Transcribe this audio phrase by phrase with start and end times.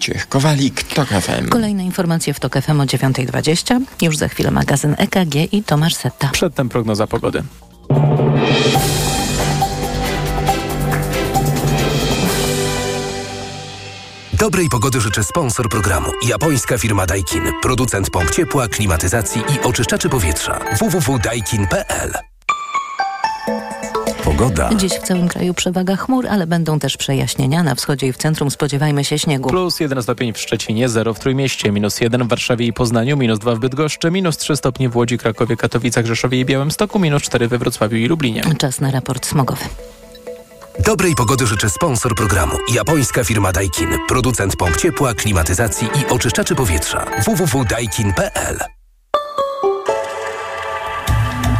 [0.00, 1.48] Ciech Kowalik, TOK FM.
[1.48, 3.80] Kolejne informacje w TOK FM o 9.20.
[4.02, 6.28] Już za chwilę magazyn EKG i Tomasz Setta.
[6.28, 7.42] Przedtem prognoza pogody.
[14.32, 16.08] Dobrej pogody życzę sponsor programu.
[16.28, 17.42] Japońska firma Daikin.
[17.62, 20.58] Producent pomp ciepła, klimatyzacji i oczyszczaczy powietrza.
[20.80, 22.12] www.daikin.pl
[24.30, 24.70] Pogoda.
[24.76, 27.62] Dziś w całym kraju przewaga chmur, ale będą też przejaśnienia.
[27.62, 29.48] Na wschodzie i w centrum spodziewajmy się śniegu.
[29.48, 33.38] Plus 1 stopień w Szczecinie, 0 w Trójmieście, minus 1 w Warszawie i Poznaniu, minus
[33.38, 37.48] 2 w Bydgoszczy, minus 3 stopnie w Łodzi, Krakowie, Katowicach, Rzeszowie i Białymstoku, minus 4
[37.48, 38.42] we Wrocławiu i Lublinie.
[38.58, 39.64] Czas na raport smogowy.
[40.86, 42.56] Dobrej pogody życzę sponsor programu.
[42.74, 43.88] Japońska firma Daikin.
[44.08, 47.06] Producent pomp ciepła, klimatyzacji i oczyszczaczy powietrza.
[47.24, 48.79] www.daikin.pl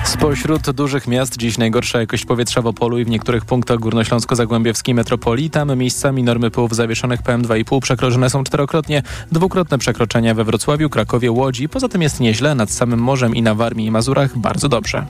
[0.04, 5.50] Spośród dużych miast dziś najgorsza jakość powietrza w Opolu i w niektórych punktach górnośląsko-zagłębiowskiej metropolii.
[5.50, 9.02] Tam miejscami normy pyłów zawieszonych PM2,5 przekroczone są czterokrotnie.
[9.32, 11.68] Dwukrotne przekroczenia we Wrocławiu, Krakowie, Łodzi.
[11.68, 15.06] Poza tym jest nieźle nad samym morzem i na Warmii i Mazurach bardzo dobrze.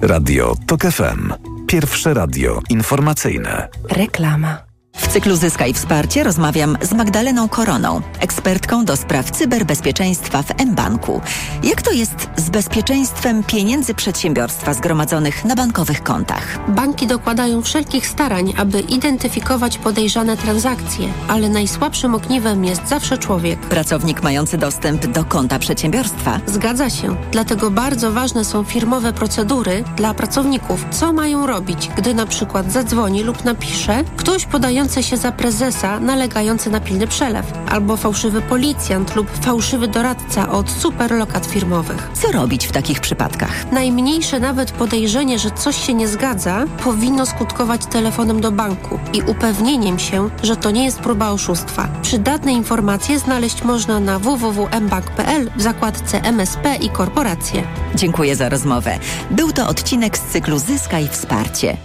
[0.00, 1.32] Radio TOK FM.
[1.66, 3.68] Pierwsze radio informacyjne.
[3.90, 4.67] Reklama.
[4.98, 11.20] W cyklu Zyskaj Wsparcie rozmawiam z Magdaleną Koroną, ekspertką do spraw cyberbezpieczeństwa w mBanku.
[11.62, 16.70] Jak to jest z bezpieczeństwem pieniędzy przedsiębiorstwa zgromadzonych na bankowych kontach?
[16.70, 23.60] Banki dokładają wszelkich starań, aby identyfikować podejrzane transakcje, ale najsłabszym ogniwem jest zawsze człowiek.
[23.60, 26.40] Pracownik mający dostęp do konta przedsiębiorstwa.
[26.46, 27.16] Zgadza się.
[27.32, 30.84] Dlatego bardzo ważne są firmowe procedury dla pracowników.
[30.90, 36.70] Co mają robić, gdy na przykład zadzwoni lub napisze ktoś podający się za prezesa nalegający
[36.70, 42.08] na pilny przelew, albo fałszywy policjant lub fałszywy doradca od superlokat firmowych.
[42.12, 43.72] Co robić w takich przypadkach?
[43.72, 49.98] Najmniejsze nawet podejrzenie, że coś się nie zgadza, powinno skutkować telefonem do banku i upewnieniem
[49.98, 51.88] się, że to nie jest próba oszustwa.
[52.02, 57.62] Przydatne informacje znaleźć można na www.mbank.pl w zakładce MSP i korporacje.
[57.94, 58.98] Dziękuję za rozmowę.
[59.30, 61.76] Był to odcinek z cyklu Zyskaj Wsparcie.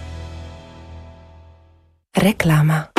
[2.18, 2.93] Reklama.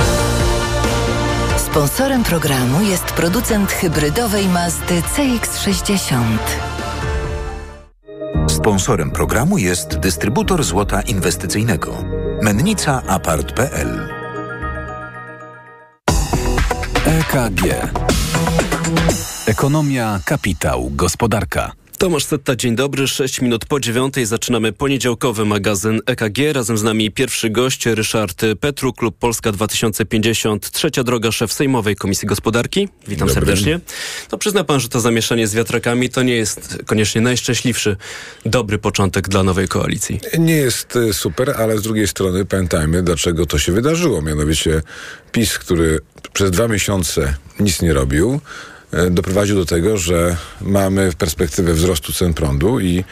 [1.74, 6.38] Sponsorem programu jest producent hybrydowej Mazdy CX-60.
[8.48, 12.04] Sponsorem programu jest dystrybutor złota inwestycyjnego.
[12.42, 14.08] Mennica Apart.pl
[17.06, 17.62] EKG
[19.46, 21.83] Ekonomia, kapitał, gospodarka.
[21.98, 23.08] Tomasz Setta, dzień dobry.
[23.08, 26.38] 6 minut po dziewiątej zaczynamy poniedziałkowy magazyn EKG.
[26.52, 32.28] Razem z nami pierwszy gość Ryszard Petru, Klub Polska 2050, trzecia droga, szef Sejmowej Komisji
[32.28, 32.88] Gospodarki.
[33.08, 33.34] Witam Dobry.
[33.34, 33.80] serdecznie.
[34.32, 37.96] No przyzna pan, że to zamieszanie z wiatrakami to nie jest koniecznie najszczęśliwszy,
[38.46, 40.20] dobry początek dla nowej koalicji.
[40.38, 44.22] Nie jest e, super, ale z drugiej strony pamiętajmy, dlaczego to się wydarzyło.
[44.22, 44.82] Mianowicie
[45.32, 46.00] PiS, który
[46.32, 48.40] przez dwa miesiące nic nie robił,
[49.10, 53.04] doprowadził do tego, że mamy perspektywę wzrostu cen prądu i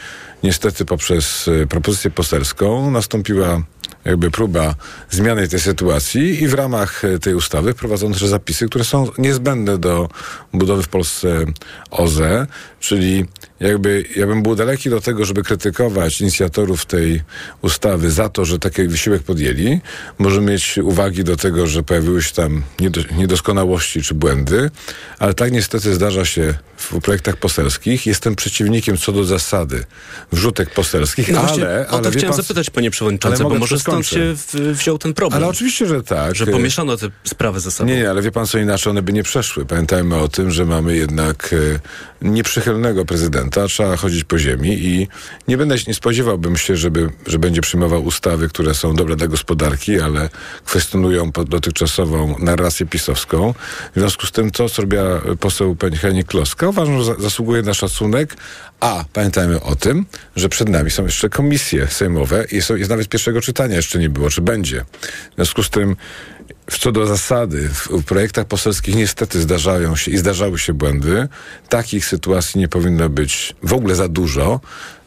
[0.43, 3.63] niestety poprzez e, propozycję poselską nastąpiła
[4.05, 4.75] jakby próba
[5.09, 9.77] zmiany tej sytuacji i w ramach e, tej ustawy wprowadzono też zapisy, które są niezbędne
[9.77, 10.09] do
[10.53, 11.45] budowy w Polsce
[11.91, 12.47] OZE,
[12.79, 13.25] czyli
[13.67, 17.21] jakby ja bym był daleki do tego, żeby krytykować inicjatorów tej
[17.61, 19.79] ustawy za to, że taki wysiłek podjęli.
[20.17, 24.71] Możemy mieć uwagi do tego, że pojawiły się tam niedo- niedoskonałości czy błędy,
[25.19, 28.05] ale tak niestety zdarza się w projektach poselskich.
[28.05, 29.83] Jestem przeciwnikiem co do zasady
[30.31, 33.79] wrzutek poselskich, No właśnie ale, o to ale chciałem pan, zapytać, panie przewodniczący, bo może
[33.79, 35.37] stąd się wziął ten problem.
[35.43, 36.35] Ale oczywiście, że tak.
[36.35, 37.89] Że pomieszano te sprawy ze sobą.
[37.89, 39.65] Nie, nie, ale wie pan co inaczej, one by nie przeszły.
[39.65, 41.79] Pamiętajmy o tym, że mamy jednak e,
[42.23, 45.07] nieprzychylnego prezydenta, trzeba chodzić po ziemi i
[45.47, 49.99] nie będę, nie spodziewałbym się, żeby, że będzie przyjmował ustawy, które są dobre dla gospodarki,
[49.99, 50.29] ale
[50.65, 53.53] kwestionują dotychczasową narrację pisowską.
[53.95, 57.61] W związku z tym to, co robiła poseł pani Henie Kloska, uważam, że za, zasługuje
[57.61, 58.35] na szacunek,
[58.79, 60.05] a pamiętajmy o tym,
[60.35, 64.09] że przed nami są jeszcze komisje sejmowe i są, jest nawet pierwszego czytania jeszcze nie
[64.09, 64.85] było, czy będzie.
[65.31, 65.95] W związku z tym
[66.79, 71.27] co do zasady, w, projektach poselskich niestety zdarzają się i zdarzały się błędy.
[71.69, 74.59] Takich sytuacji nie powinno być w ogóle za dużo.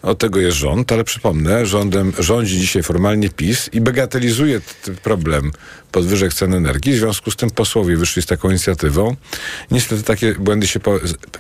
[0.03, 4.93] Od tego jest rząd, ale przypomnę, rządem rządzi dzisiaj formalnie PiS i bagatelizuje t- t-
[4.93, 5.51] problem
[5.93, 6.93] podwyżek cen energii.
[6.93, 9.17] W związku z tym posłowie wyszli z taką inicjatywą.
[9.71, 10.81] Niestety takie błędy się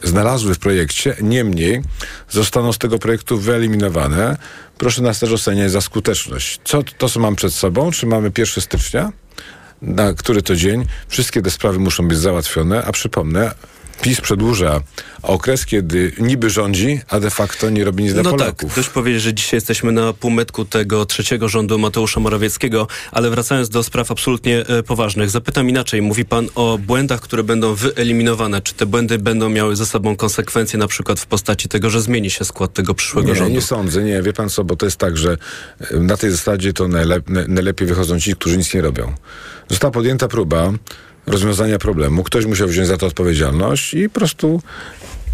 [0.02, 1.82] znalazły w projekcie, niemniej
[2.31, 4.37] zostaną z tego projektu wyeliminowane.
[4.78, 6.60] Proszę nas też oceniać za skuteczność.
[6.64, 7.90] Co to, co mam przed sobą?
[7.90, 9.12] Czy mamy 1 stycznia?
[9.82, 13.55] Na który to dzień wszystkie te sprawy muszą być załatwione, a przypomnę,
[14.02, 14.81] PiS przedłuża
[15.23, 18.69] okres, kiedy niby rządzi, a de facto nie robi nic dla no Polaków.
[18.69, 23.69] tak, dość powiedzieć, że dzisiaj jesteśmy na półmetku tego trzeciego rządu Mateusza Morawieckiego, ale wracając
[23.69, 26.02] do spraw absolutnie e, poważnych, zapytam inaczej.
[26.02, 28.62] Mówi pan o błędach, które będą wyeliminowane.
[28.62, 32.31] Czy te błędy będą miały ze sobą konsekwencje, na przykład w postaci tego, że zmieni
[32.31, 33.55] się skład tego przyszłego nie, rządu?
[33.55, 34.22] Nie sądzę, nie.
[34.22, 35.37] Wie pan co, bo to jest tak, że
[35.81, 39.14] e, na tej zasadzie to najlep, najlepiej wychodzą ci, którzy nic nie robią.
[39.68, 40.72] Została podjęta próba
[41.26, 42.22] rozwiązania problemu.
[42.22, 44.62] Ktoś musiał wziąć za to odpowiedzialność i po prostu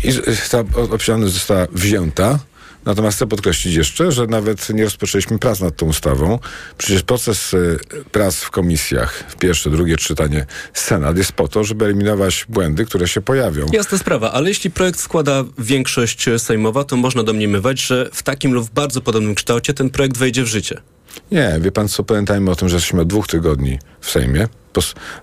[0.04, 0.12] i
[0.50, 2.38] ta odpowiedzialność została wzięta.
[2.84, 6.38] Natomiast chcę podkreślić jeszcze, że nawet nie rozpoczęliśmy prac nad tą ustawą.
[6.78, 7.78] Przecież proces y,
[8.12, 13.08] prac w komisjach, w pierwsze, drugie czytanie Senat jest po to, żeby eliminować błędy, które
[13.08, 13.66] się pojawią.
[13.72, 18.66] Jasna sprawa, ale jeśli projekt składa większość sejmowa, to można domniemywać, że w takim lub
[18.66, 20.82] w bardzo podobnym kształcie ten projekt wejdzie w życie.
[21.30, 24.48] Nie, wie pan co, pamiętajmy o tym, że jesteśmy od dwóch tygodni w Sejmie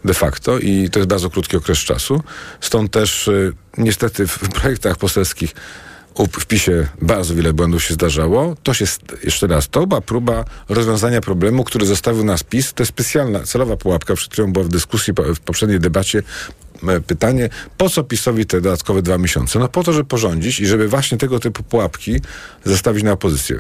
[0.06, 2.24] de facto i to jest bardzo krótki okres czasu.
[2.62, 5.56] Stąd też y, niestety w projektach poselskich
[6.39, 8.56] w PiSie bardzo wiele błędów się zdarzało.
[8.63, 8.86] To się,
[9.24, 12.74] jeszcze raz, to była próba rozwiązania problemu, który zostawił nas PiS.
[12.74, 16.24] To jest specjalna, celowa pułapka, przed którą była w dyskusji, w poprzedniej debacie
[17.07, 19.59] pytanie, po co PiSowi te dodatkowe dwa miesiące?
[19.59, 22.21] No po to, żeby porządzić i żeby właśnie tego typu pułapki
[22.65, 23.59] zostawić na opozycję.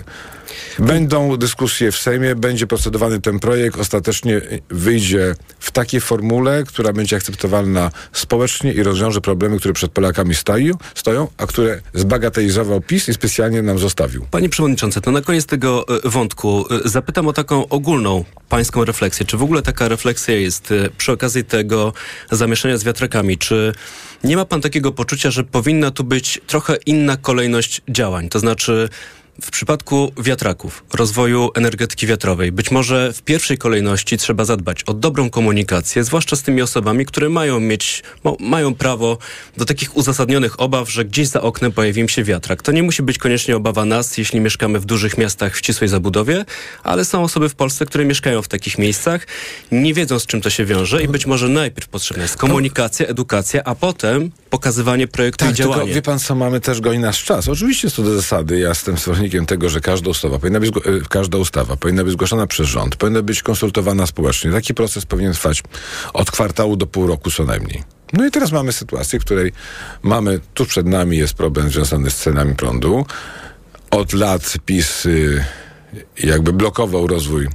[0.79, 7.15] Będą dyskusje w Sejmie, będzie procedowany ten projekt, ostatecznie wyjdzie w takiej formule, która będzie
[7.15, 13.13] akceptowalna społecznie i rozwiąże problemy, które przed Polakami stoją, stoją a które zbagatelizował PiS i
[13.13, 14.25] specjalnie nam zostawił.
[14.31, 19.25] Panie Przewodniczący, to na koniec tego e, wątku e, zapytam o taką ogólną pańską refleksję.
[19.25, 21.93] Czy w ogóle taka refleksja jest e, przy okazji tego
[22.31, 23.37] zamieszania z wiatrakami?
[23.37, 23.73] Czy
[24.23, 28.29] nie ma pan takiego poczucia, że powinna tu być trochę inna kolejność działań?
[28.29, 28.89] To znaczy
[29.41, 35.29] w przypadku wiatraków, rozwoju energetyki wiatrowej, być może w pierwszej kolejności trzeba zadbać o dobrą
[35.29, 38.03] komunikację, zwłaszcza z tymi osobami, które mają mieć,
[38.39, 39.17] mają prawo
[39.57, 42.61] do takich uzasadnionych obaw, że gdzieś za oknem pojawi im się wiatrak.
[42.61, 46.45] To nie musi być koniecznie obawa nas, jeśli mieszkamy w dużych miastach w ścisłej zabudowie,
[46.83, 49.27] ale są osoby w Polsce, które mieszkają w takich miejscach,
[49.71, 53.63] nie wiedzą z czym to się wiąże i być może najpierw potrzebna jest komunikacja, edukacja,
[53.63, 55.83] a potem pokazywanie projektu tak, i działania.
[55.83, 57.47] Tylko, wie pan co, mamy też goni nasz czas.
[57.47, 61.37] Oczywiście to do zasady, ja jestem zwolennikiem tego, że każda ustawa powinna być, e, każda
[61.37, 64.51] ustawa powinna być zgłaszana przez rząd, powinna być konsultowana społecznie.
[64.51, 65.63] Taki proces powinien trwać
[66.13, 67.83] od kwartału do pół roku co najmniej.
[68.13, 69.51] No i teraz mamy sytuację, w której
[70.03, 73.05] mamy, tu przed nami jest problem związany z cenami prądu.
[73.91, 75.45] Od lat PiS y,
[76.23, 77.47] jakby blokował rozwój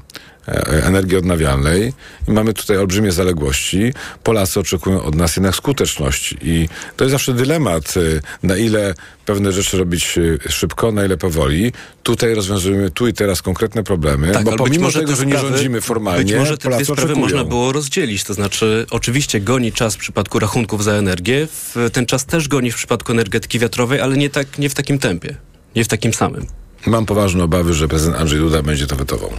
[0.47, 1.93] energii odnawialnej
[2.29, 3.93] i mamy tutaj olbrzymie zaległości.
[4.23, 8.01] Polacy oczekują od nas jednak skuteczności i to jest zawsze dylemat, e,
[8.47, 8.95] na ile
[9.27, 11.73] pewne rzeczy robić e, szybko, na ile powoli.
[12.03, 16.25] Tutaj rozwiązujemy tu i teraz konkretne problemy, tak, bo pomimo tego, że nie rządzimy formalnie,
[16.25, 17.27] być może te Polacy dwie sprawy oczekują.
[17.27, 21.49] można było rozdzielić, to znaczy oczywiście goni czas w przypadku rachunków za energię,
[21.93, 25.37] ten czas też goni w przypadku energetyki wiatrowej, ale nie, tak, nie w takim tempie,
[25.77, 26.47] nie w takim samym.
[26.87, 29.31] Mam poważne obawy, że prezydent Andrzej Duda będzie to wetował.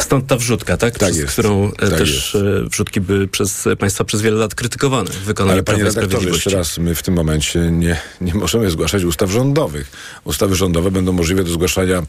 [0.00, 0.98] Stąd ta wrzutka, tak?
[0.98, 1.32] tak przez jest.
[1.32, 2.46] którą e, tak też jest.
[2.46, 6.50] E, wrzutki były przez państwa przez wiele lat krytykowane w wykonaniu Ale panie redaktorze, jeszcze
[6.50, 9.90] raz, my w tym momencie nie, nie możemy zgłaszać ustaw rządowych.
[10.24, 12.02] Ustawy rządowe będą możliwe do zgłaszania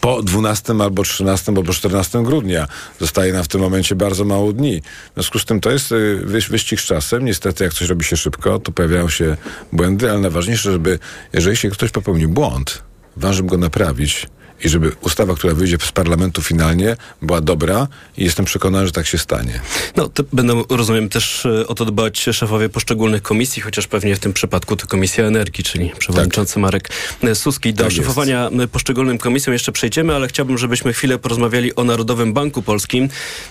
[0.00, 2.68] po 12 albo 13 albo 14 grudnia.
[3.00, 4.82] Zostaje nam w tym momencie bardzo mało dni.
[5.10, 5.94] W związku z tym to jest
[6.24, 7.24] wyś, wyścig z czasem.
[7.24, 9.36] Niestety jak coś robi się szybko, to pojawiają się
[9.72, 10.98] błędy, ale najważniejsze, żeby
[11.32, 12.82] jeżeli się ktoś popełni błąd,
[13.16, 14.26] ważnym go naprawić
[14.64, 19.06] i żeby ustawa, która wyjdzie z parlamentu finalnie, była dobra i jestem przekonany, że tak
[19.06, 19.60] się stanie.
[19.96, 24.18] No, to będą, rozumiem, też e, o to dbać szefowie poszczególnych komisji, chociaż pewnie w
[24.18, 26.62] tym przypadku to Komisja Energii, czyli przewodniczący tak.
[26.62, 26.90] Marek
[27.22, 27.74] e, Suski.
[27.74, 28.72] Do tak szefowania jest.
[28.72, 33.08] poszczególnym komisjom jeszcze przejdziemy, ale chciałbym, żebyśmy chwilę porozmawiali o Narodowym Banku Polskim.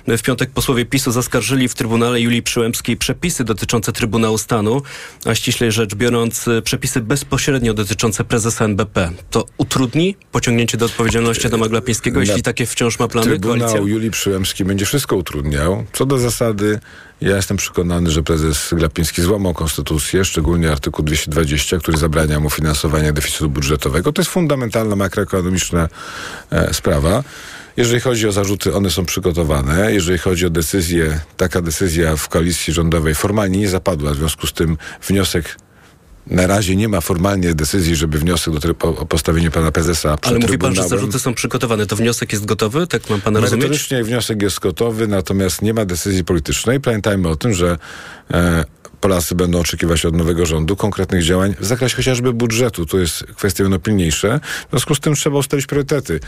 [0.08, 4.82] W piątek posłowie PiSu zaskarżyli w Trybunale Julii Przyłębskiej przepisy dotyczące Trybunału Stanu,
[5.26, 9.12] a ściślej rzecz biorąc przepisy bezpośrednio dotyczące prezesa NBP.
[9.32, 11.03] To utrudni pociągnięcie do odpowiedzialności
[11.46, 13.92] Adama Glapińskiego, jeśli takie wciąż ma plany Trybunał koalicja?
[13.92, 15.86] Julii Przyłębskiej będzie wszystko utrudniał.
[15.94, 16.80] Co do zasady,
[17.22, 23.14] ja jestem przekonany, że prezes Glapiński złamał konstytucję, szczególnie artykuł 220, który zabrania mu finansowania
[23.14, 24.14] deficytu budżetowego.
[24.14, 25.90] To jest fundamentalna makroekonomiczna
[26.52, 27.24] e, sprawa.
[27.78, 29.94] Jeżeli chodzi o zarzuty, one są przygotowane.
[29.94, 34.54] Jeżeli chodzi o decyzję, taka decyzja w koalicji rządowej formalnie nie zapadła, w związku z
[34.54, 35.58] tym wniosek
[36.28, 40.40] na razie nie ma formalnie decyzji, żeby wniosek do o postawienie pana prezesa przed Ale
[40.40, 41.86] mówi pan, że zarzuty są przygotowane.
[41.86, 42.88] To wniosek jest gotowy?
[42.88, 43.62] Tak mam pana rozumieć?
[43.62, 46.80] Merytorycznie wniosek jest gotowy, natomiast nie ma decyzji politycznej.
[46.80, 47.78] Pamiętajmy o tym, że
[48.34, 48.66] e,
[49.04, 52.86] Polacy będą oczekiwać od nowego rządu konkretnych działań w zakresie chociażby budżetu.
[52.86, 54.40] To jest kwestia no pilniejsze.
[54.68, 56.20] W związku z tym trzeba ustalić priorytety.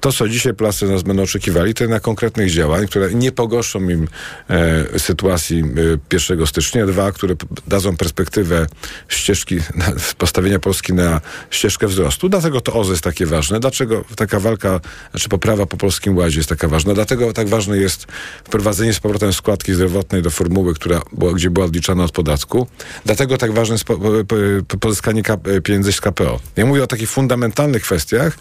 [0.00, 4.08] To, co dzisiaj Polacy nas będą oczekiwali, to na konkretnych działań, które nie pogorszą im
[4.50, 5.64] e, sytuacji
[6.12, 6.86] e, 1 stycznia.
[6.86, 7.34] Dwa, które
[7.66, 8.66] dadzą perspektywę
[9.08, 11.20] ścieżki, na, postawienia Polski na
[11.50, 12.28] ścieżkę wzrostu.
[12.28, 13.60] Dlatego to OZE jest takie ważne.
[13.60, 16.94] Dlaczego taka walka, znaczy poprawa po Polskim Ładzie jest taka ważna?
[16.94, 18.06] Dlatego tak ważne jest
[18.44, 21.00] wprowadzenie z powrotem składki zdrowotnej do formuły, która
[21.34, 22.66] gdzie była odliczana od podatku.
[23.04, 24.36] Dlatego tak ważne jest po, po,
[24.68, 26.40] po, pozyskanie kap, pieniędzy z KPO.
[26.56, 28.38] Ja mówię o takich fundamentalnych kwestiach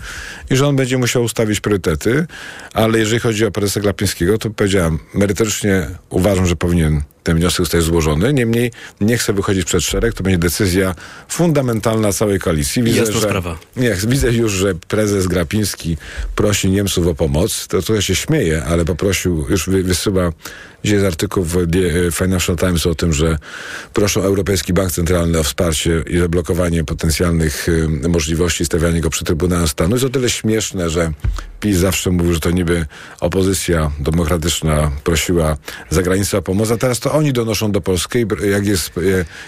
[0.49, 2.25] i że on będzie musiał ustawić priorytety,
[2.73, 7.81] ale jeżeli chodzi o prezesa Glapińskiego, to powiedziałem, merytorycznie uważam, że powinien ten wniosek zostać
[7.81, 8.33] złożony.
[8.33, 8.71] Niemniej
[9.01, 10.95] nie chcę wychodzić przed szereg, to będzie decyzja
[11.27, 12.95] fundamentalna całej koalicji.
[12.95, 13.59] Jasna że, sprawa.
[13.75, 15.97] Nie, widzę już, że prezes Grapiński
[16.35, 17.67] prosi Niemców o pomoc.
[17.67, 20.31] To trochę się śmieje, ale poprosił, już wy, wysyła
[20.83, 23.37] Dzisiaj jest artykuł w The Financial Times o tym, że
[23.93, 29.67] proszą Europejski Bank Centralny o wsparcie i zablokowanie potencjalnych y, możliwości stawiania go przy Trybunale
[29.67, 29.95] Stanu.
[29.95, 31.11] Jest o tyle śmieszne, że
[31.59, 32.85] PiS zawsze mówił, że to niby
[33.19, 35.57] opozycja demokratyczna prosiła
[35.89, 38.25] za granicę o pomoc, a teraz to oni donoszą do Polski.
[38.51, 38.91] Jak jest,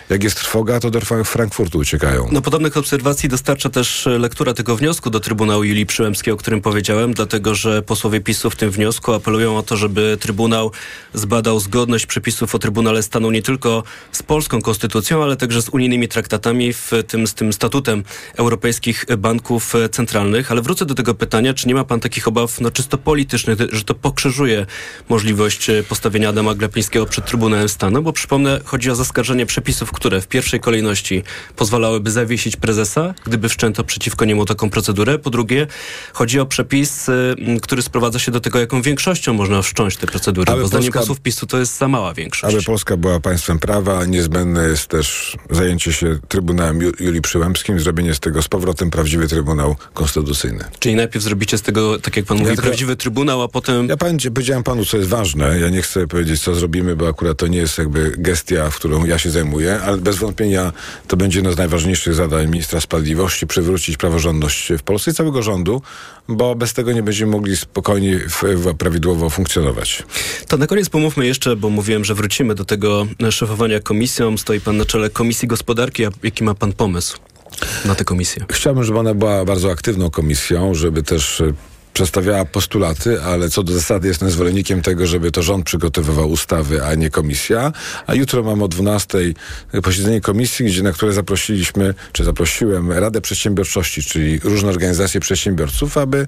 [0.10, 2.28] jak jest trwoga, to do Frankfurtu uciekają.
[2.32, 7.14] No podobnych obserwacji dostarcza też lektura tego wniosku do Trybunału Julii Przyłębskiej, o którym powiedziałem,
[7.14, 10.72] dlatego że posłowie PiSu w tym wniosku apelują o to, żeby Trybunał
[11.14, 16.08] zbadał zgodność przepisów o Trybunale Stanu nie tylko z polską konstytucją, ale także z unijnymi
[16.08, 18.04] traktatami, w tym z tym statutem
[18.38, 20.52] europejskich banków centralnych.
[20.52, 23.84] Ale wrócę do tego pytania, czy nie ma pan takich obaw no, czysto politycznych, że
[23.84, 24.66] to pokrzyżuje
[25.10, 28.02] możliwość postawienia Adama Glapińskiego przed Trybunałem Stanu?
[28.02, 31.24] Bo przypomnę, chodzi o zaskarżenie przepisów, które w pierwszej kolejności
[31.56, 35.20] pozwalałyby zawiesić prezesa, gdyby wszczęto przeciwko niemu taką procedurę.
[35.20, 35.68] Po drugie,
[36.14, 37.08] chodzi o przepis,
[37.62, 40.54] który sprowadza się do tego, jaką większością można wszcząć tę procedurę.
[40.54, 42.56] Ale bo zdaniem posłów PiSu to jest za mała większość.
[42.56, 48.14] Aby Polska była państwem prawa, niezbędne jest też zajęcie się Trybunałem Ju- Julii Przyłębskim, zrobienie
[48.14, 50.64] z tego z powrotem prawdziwy Trybunał Konstytucyjny.
[50.80, 53.88] Czyli najpierw zrobicie z tego, tak jak pan mówi, tylko- prawdziwy trybunał, a potem...
[53.90, 55.60] Ja pan, powiedziałem panu, co jest ważne.
[55.60, 59.06] Ja nie chcę powiedzieć, co zrobimy, bo akurat to nie jest jakby gestia, w którą
[59.06, 60.74] ja się zajmuję, ale bez wątpienia
[61.08, 65.82] to będzie jedno z najważniejszych zadań ministra sprawiedliwości, przywrócić praworządność w Polsce i całego rządu,
[66.28, 68.20] bo bez tego nie będziemy mogli spokojnie,
[68.78, 70.04] prawidłowo funkcjonować.
[70.48, 74.38] To na koniec pomówmy jeszcze, bo mówiłem, że wrócimy do tego szefowania komisją.
[74.38, 76.04] Stoi pan na czele Komisji Gospodarki.
[76.24, 77.18] Jaki ma pan pomysł
[77.86, 78.46] na tę komisję?
[78.52, 81.44] Chciałbym, żeby ona była bardzo aktywną komisją, żeby też
[81.94, 86.96] przedstawiała postulaty, ale co do zasady jestem zwolennikiem tego, żeby to rząd przygotowywał ustawy, a
[86.96, 87.72] nie komisja.
[88.08, 89.18] A jutro mam o 12
[89.84, 96.28] posiedzenie komisji, gdzie, na które zaprosiliśmy, czy zaprosiłem Radę Przedsiębiorczości, czyli różne organizacje przedsiębiorców, aby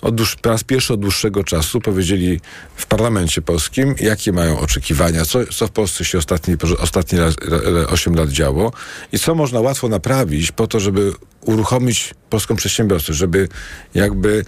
[0.00, 2.40] od dłuż, po raz pierwszy od dłuższego czasu powiedzieli
[2.76, 7.36] w parlamencie polskim, jakie mają oczekiwania, co, co w Polsce się ostatnie, ostatnie raz-
[7.82, 8.72] e, 8 lat działo
[9.12, 11.12] i co można łatwo naprawić po to, żeby
[11.44, 13.48] uruchomić polską przedsiębiorcę, żeby
[13.94, 14.44] jakby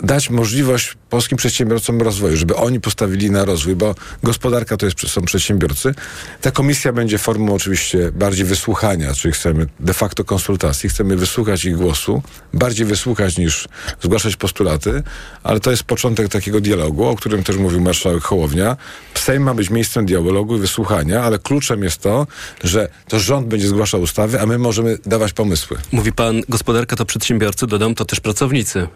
[0.00, 5.22] dać możliwość polskim przedsiębiorcom rozwoju, żeby oni postawili na rozwój, bo gospodarka to jest, są
[5.22, 5.94] przedsiębiorcy.
[6.40, 11.76] Ta komisja będzie formą oczywiście bardziej wysłuchania, czyli chcemy de facto konsultacji, chcemy wysłuchać ich
[11.76, 12.22] głosu,
[12.54, 13.68] bardziej wysłuchać niż
[14.02, 15.02] zgłaszać postulaty,
[15.42, 18.76] ale to jest początek takiego dialogu, o którym też mówił marszałek Hołownia.
[19.14, 22.26] Sejm ma być miejscem dialogu i wysłuchania, ale kluczem jest to,
[22.64, 25.76] że to rząd będzie zgłaszał ustawy, a my możemy dawać pomysły.
[25.92, 28.88] Mówi pan, gospodarka to przedsiębiorcy, dodam, to też pracownicy.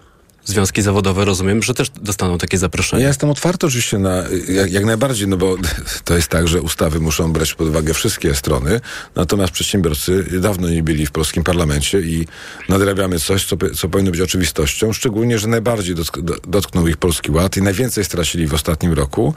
[0.45, 3.03] Związki zawodowe, rozumiem, że też dostaną takie zaproszenie.
[3.03, 5.57] Ja jestem otwarty oczywiście na, jak, jak najbardziej, no bo
[6.05, 8.81] to jest tak, że ustawy muszą brać pod uwagę wszystkie strony,
[9.17, 12.27] natomiast przedsiębiorcy dawno nie byli w polskim parlamencie i
[12.69, 17.31] nadrabiamy coś, co, co powinno być oczywistością, szczególnie, że najbardziej dotk- do- dotknął ich Polski
[17.31, 19.35] Ład i najwięcej stracili w ostatnim roku.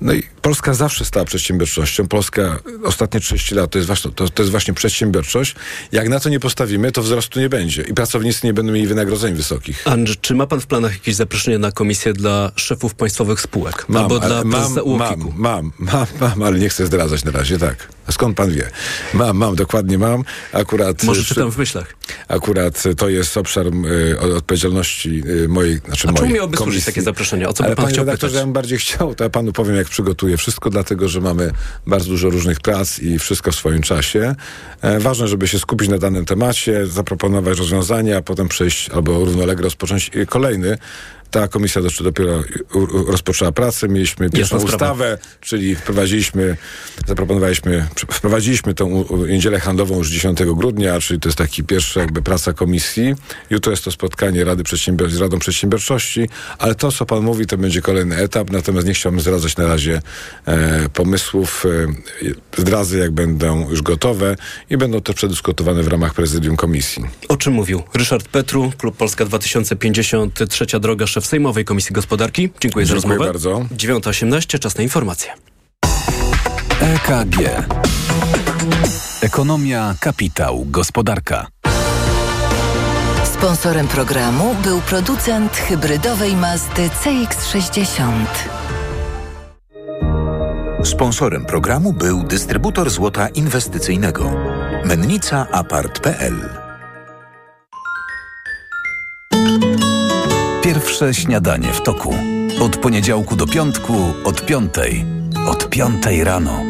[0.00, 2.08] No i Polska zawsze stała przedsiębiorczością.
[2.08, 5.54] Polska ostatnie 30 lat to jest, właśnie, to, to jest właśnie przedsiębiorczość.
[5.92, 9.34] Jak na to nie postawimy, to wzrostu nie będzie i pracownicy nie będą mieli wynagrodzeń
[9.34, 9.82] wysokich.
[9.88, 13.86] Andrzej, czy ma pan w planach jakieś zaproszenie na komisję dla szefów państwowych spółek?
[13.94, 17.88] Albo ale dla mam, mam, mam, mam, mam, ale nie chcę zdradzać na razie, tak.
[18.06, 18.70] A skąd pan wie?
[19.14, 20.24] Mam, mam, dokładnie mam.
[20.52, 21.94] Akurat, Może y, czytam w myślach.
[22.28, 27.48] akurat to jest obszar y, odpowiedzialności y, mojej, znaczy A czemu miałoby służyć takie zaproszenie?
[27.48, 28.32] O co by pan panie chciał pytać?
[28.32, 31.52] ja bym bardziej chciał, to ja panu powiem, jak przygotuję wszystko, dlatego, że mamy
[31.86, 34.34] bardzo dużo różnych prac i wszystko w swoim czasie.
[34.82, 39.64] E, ważne, żeby się skupić na danym temacie, zaproponować rozwiązania, a potem przejść albo równolegle
[39.64, 40.78] rozpocząć y, kolejny.
[41.30, 42.42] Ta komisja dopiero
[43.08, 43.88] rozpoczęła pracę.
[43.88, 46.56] Mieliśmy pierwszą ustawę, czyli wprowadziliśmy,
[47.06, 52.22] zaproponowaliśmy, pr- wprowadziliśmy tą niedzielę handlową już 10 grudnia, czyli to jest taki pierwszy jakby
[52.22, 53.14] praca komisji.
[53.50, 57.58] Jutro jest to spotkanie Rady Przedsiębior- z Radą Przedsiębiorczości, ale to, co pan mówi, to
[57.58, 60.02] będzie kolejny etap, natomiast nie chciałbym zdradzać na razie
[60.46, 61.66] e, pomysłów.
[61.66, 64.36] E, zdradzę, jak będą już gotowe
[64.70, 67.04] i będą to przedyskutowane w ramach prezydium komisji.
[67.28, 72.50] O czym mówił Ryszard Petru, Klub Polska 2050, Trzecia Droga, szef Sejmowej Komisji Gospodarki.
[72.60, 73.32] Dziękuję, za Dziękuję rozmowę.
[73.32, 73.50] bardzo.
[73.76, 75.32] 9.18, czas na informacje.
[76.80, 77.36] EKG.
[79.22, 81.46] Ekonomia, kapitał, gospodarka.
[83.24, 88.12] Sponsorem programu był producent hybrydowej Mazdy CX-60.
[90.84, 94.30] Sponsorem programu był dystrybutor złota inwestycyjnego.
[94.84, 96.69] Mennica Apart.pl
[100.62, 102.14] Pierwsze śniadanie w toku.
[102.60, 105.04] Od poniedziałku do piątku, od piątej.
[105.48, 106.60] Od piątej rano.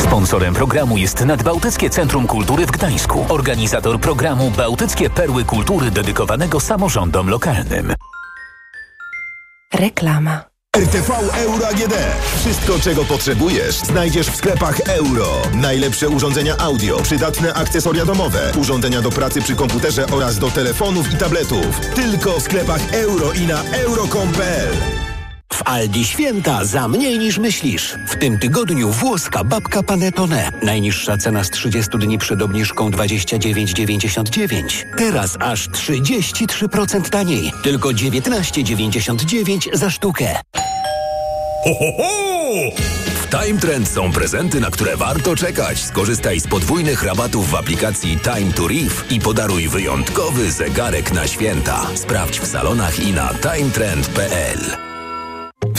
[0.00, 3.26] Sponsorem programu jest Nadbałtyckie Centrum Kultury w Gdańsku.
[3.28, 7.94] Organizator programu Bałtyckie Perły Kultury dedykowanego samorządom lokalnym.
[9.74, 10.55] Reklama.
[10.76, 11.94] RTV Euro AGD.
[12.40, 15.42] Wszystko, czego potrzebujesz, znajdziesz w sklepach euro.
[15.54, 21.16] Najlepsze urządzenia audio, przydatne akcesoria domowe, urządzenia do pracy przy komputerze oraz do telefonów i
[21.16, 21.80] tabletów.
[21.94, 24.76] Tylko w sklepach euro i na euro.com.pl.
[25.52, 27.94] W Aldi święta za mniej niż myślisz.
[28.06, 30.50] W tym tygodniu włoska babka Panettone.
[30.62, 34.84] Najniższa cena z 30 dni przed obniżką 29,99.
[34.98, 37.52] Teraz aż 33% taniej.
[37.62, 40.40] Tylko 19,99 za sztukę.
[41.66, 42.70] Ho, ho!
[43.22, 45.84] W Time Trend są prezenty, na które warto czekać.
[45.84, 51.86] Skorzystaj z podwójnych rabatów w aplikacji Time to Reef i podaruj wyjątkowy zegarek na święta.
[51.94, 54.85] Sprawdź w salonach i na timetrend.pl.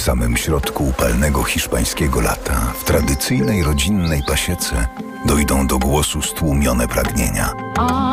[0.08, 4.88] Samym środku upalnego hiszpańskiego lata, w tradycyjnej rodzinnej pasiece,
[5.26, 7.54] dojdą do głosu stłumione pragnienia.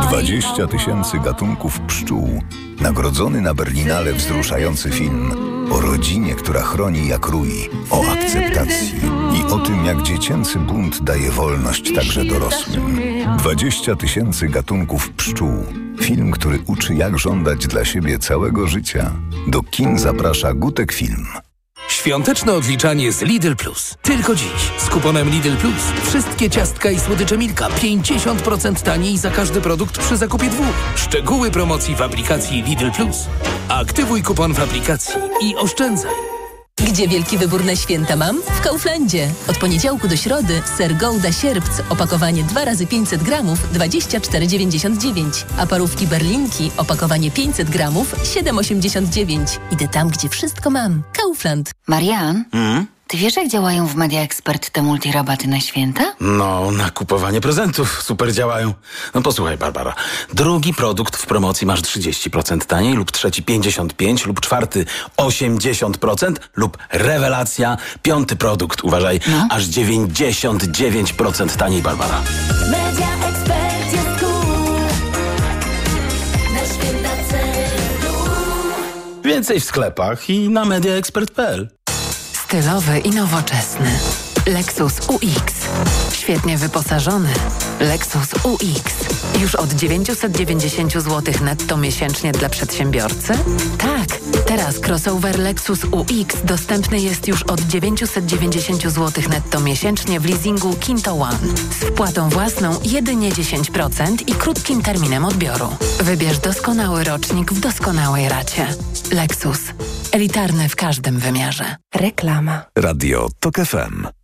[0.09, 2.43] 20 tysięcy gatunków pszczół,
[2.81, 5.33] nagrodzony na Berlinale wzruszający film
[5.73, 9.01] o rodzinie, która chroni jak rój, o akceptacji
[9.41, 13.01] i o tym, jak dziecięcy bunt daje wolność także dorosłym.
[13.39, 15.65] 20 tysięcy gatunków pszczół.
[16.01, 19.13] Film, który uczy jak żądać dla siebie całego życia.
[19.47, 21.27] Do kin zaprasza Gutek Film.
[21.89, 23.95] Świąteczne odliczanie z Lidl Plus.
[24.03, 24.73] Tylko dziś.
[24.79, 26.09] Z kuponem Lidl Plus.
[26.09, 30.75] Wszystkie ciastka i słodycze Milka 50% taniej za każdy produkt przy zakupie dwóch.
[30.97, 33.17] Szczegóły promocji w aplikacji Lidl Plus.
[33.69, 36.34] Aktywuj kupon w aplikacji i oszczędzaj.
[36.87, 38.43] Gdzie wielki wybór na święta mam?
[38.43, 39.29] W Kauflandzie.
[39.49, 45.45] Od poniedziałku do środy ser Gouda Sierpc, opakowanie 2 razy 500 gramów, 24,99.
[45.59, 49.59] A parówki berlinki, opakowanie 500 gramów, 7,89.
[49.71, 51.03] Idę tam, gdzie wszystko mam.
[51.13, 51.71] Kaufland.
[51.87, 52.45] Marian,
[53.07, 56.15] ty wiesz jak działają w Media Expert te multirabaty na święta?
[56.21, 58.75] No, na kupowanie prezentów super działają.
[59.15, 59.95] No posłuchaj, Barbara.
[60.35, 64.85] Drugi produkt w promocji masz 30% taniej, lub trzeci 55%, lub czwarty
[65.17, 72.23] 80%, lub rewelacja, piąty produkt, uważaj, aż 99% taniej, Barbara.
[72.71, 74.81] Media Expert jest cool.
[76.55, 78.15] Na święta celu.
[79.25, 81.69] Więcej w sklepach i na mediaexpert.pl.
[82.55, 83.91] Stylowy i nowoczesny.
[84.47, 85.55] Lexus UX.
[86.25, 87.29] Świetnie wyposażony.
[87.81, 88.95] Lexus UX.
[89.41, 93.33] Już od 990 zł netto miesięcznie dla przedsiębiorcy?
[93.79, 94.19] Tak.
[94.47, 101.13] Teraz crossover Lexus UX dostępny jest już od 990 zł netto miesięcznie w leasingu Kinto
[101.13, 101.39] One.
[101.81, 105.69] Z wpłatą własną jedynie 10% i krótkim terminem odbioru.
[106.01, 108.67] Wybierz doskonały rocznik w doskonałej racie.
[109.13, 109.61] Lexus.
[110.13, 111.77] Elitarny w każdym wymiarze.
[111.95, 112.63] Reklama.
[112.77, 114.24] Radio TOK FM.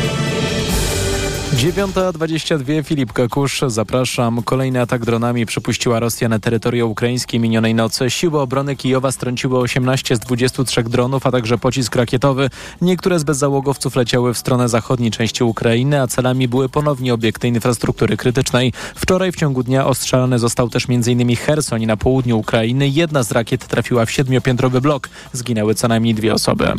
[1.61, 4.43] 9.22 Filip Kakusz, zapraszam.
[4.43, 8.09] Kolejny atak dronami przypuściła Rosja na terytorium ukraińskie minionej nocy.
[8.09, 12.49] Siły obrony Kijowa strąciły 18 z 23 dronów, a także pocisk rakietowy.
[12.81, 18.17] Niektóre z bezzałogowców leciały w stronę zachodniej części Ukrainy, a celami były ponownie obiekty infrastruktury
[18.17, 18.73] krytycznej.
[18.95, 21.35] Wczoraj w ciągu dnia ostrzelany został też m.in.
[21.35, 22.89] Hersoń na południu Ukrainy.
[22.89, 25.09] Jedna z rakiet trafiła w siedmiopiętrowy blok.
[25.33, 26.73] Zginęły co najmniej dwie osoby.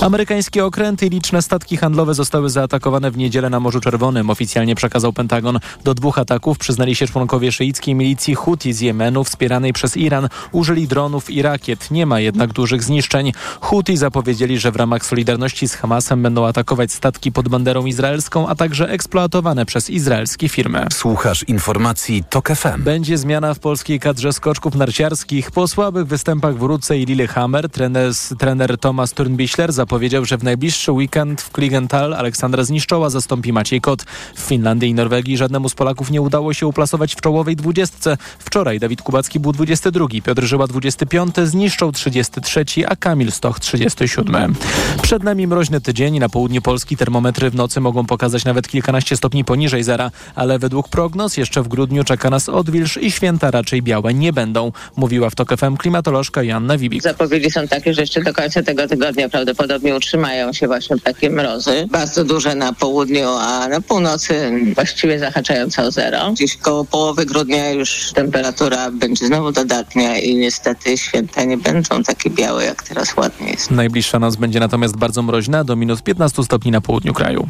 [0.00, 4.27] Amerykańskie okręty i liczne statki handlowe zostały zaatakowane w niedzielę na Morzu Czerwonym.
[4.30, 5.58] Oficjalnie przekazał Pentagon.
[5.84, 10.28] Do dwóch ataków przyznali się członkowie szyickiej milicji Houthi z Jemenu, wspieranej przez Iran.
[10.52, 11.90] Użyli dronów i rakiet.
[11.90, 13.32] Nie ma jednak dużych zniszczeń.
[13.60, 18.54] Houthi zapowiedzieli, że w ramach solidarności z Hamasem będą atakować statki pod banderą izraelską, a
[18.54, 20.86] także eksploatowane przez izraelskie firmy.
[20.92, 22.82] Słuchasz informacji TOK FM.
[22.82, 25.50] Będzie zmiana w polskiej kadrze skoczków narciarskich.
[25.50, 30.92] Po słabych występach w Ruce i Lillehammer trener, trener Thomas Turnbichler zapowiedział, że w najbliższy
[30.92, 34.04] weekend w Kligenthal Aleksandra Zniszczoła zastąpi Maciej Kot.
[34.34, 38.16] W Finlandii i Norwegii żadnemu z Polaków nie udało się uplasować w czołowej dwudziestce.
[38.38, 44.54] Wczoraj Dawid Kubacki był 22, Piotr Żyła 25, Zniszczą 33, a Kamil Stoch 37.
[45.02, 46.18] Przed nami mroźny tydzień.
[46.18, 50.88] Na południu Polski termometry w nocy mogą pokazać nawet kilkanaście stopni poniżej zera, ale według
[50.88, 55.34] prognoz jeszcze w grudniu czeka nas odwilż i święta raczej białe nie będą, mówiła w
[55.34, 57.02] TOK FM klimatolożka Joanna Wibik.
[57.02, 61.86] Zapowiedzi są takie, że jeszcze do końca tego tygodnia prawdopodobnie utrzymają się właśnie takie mrozy.
[61.90, 66.32] Bardzo duże na południu, a na północy właściwie zahaczające o zero.
[66.32, 72.30] Gdzieś koło połowy grudnia już temperatura będzie znowu dodatnia i niestety święta nie będą takie
[72.30, 73.70] białe, jak teraz ładnie jest.
[73.70, 77.48] Najbliższa noc będzie natomiast bardzo mroźna, do minus 15 stopni na południu kraju.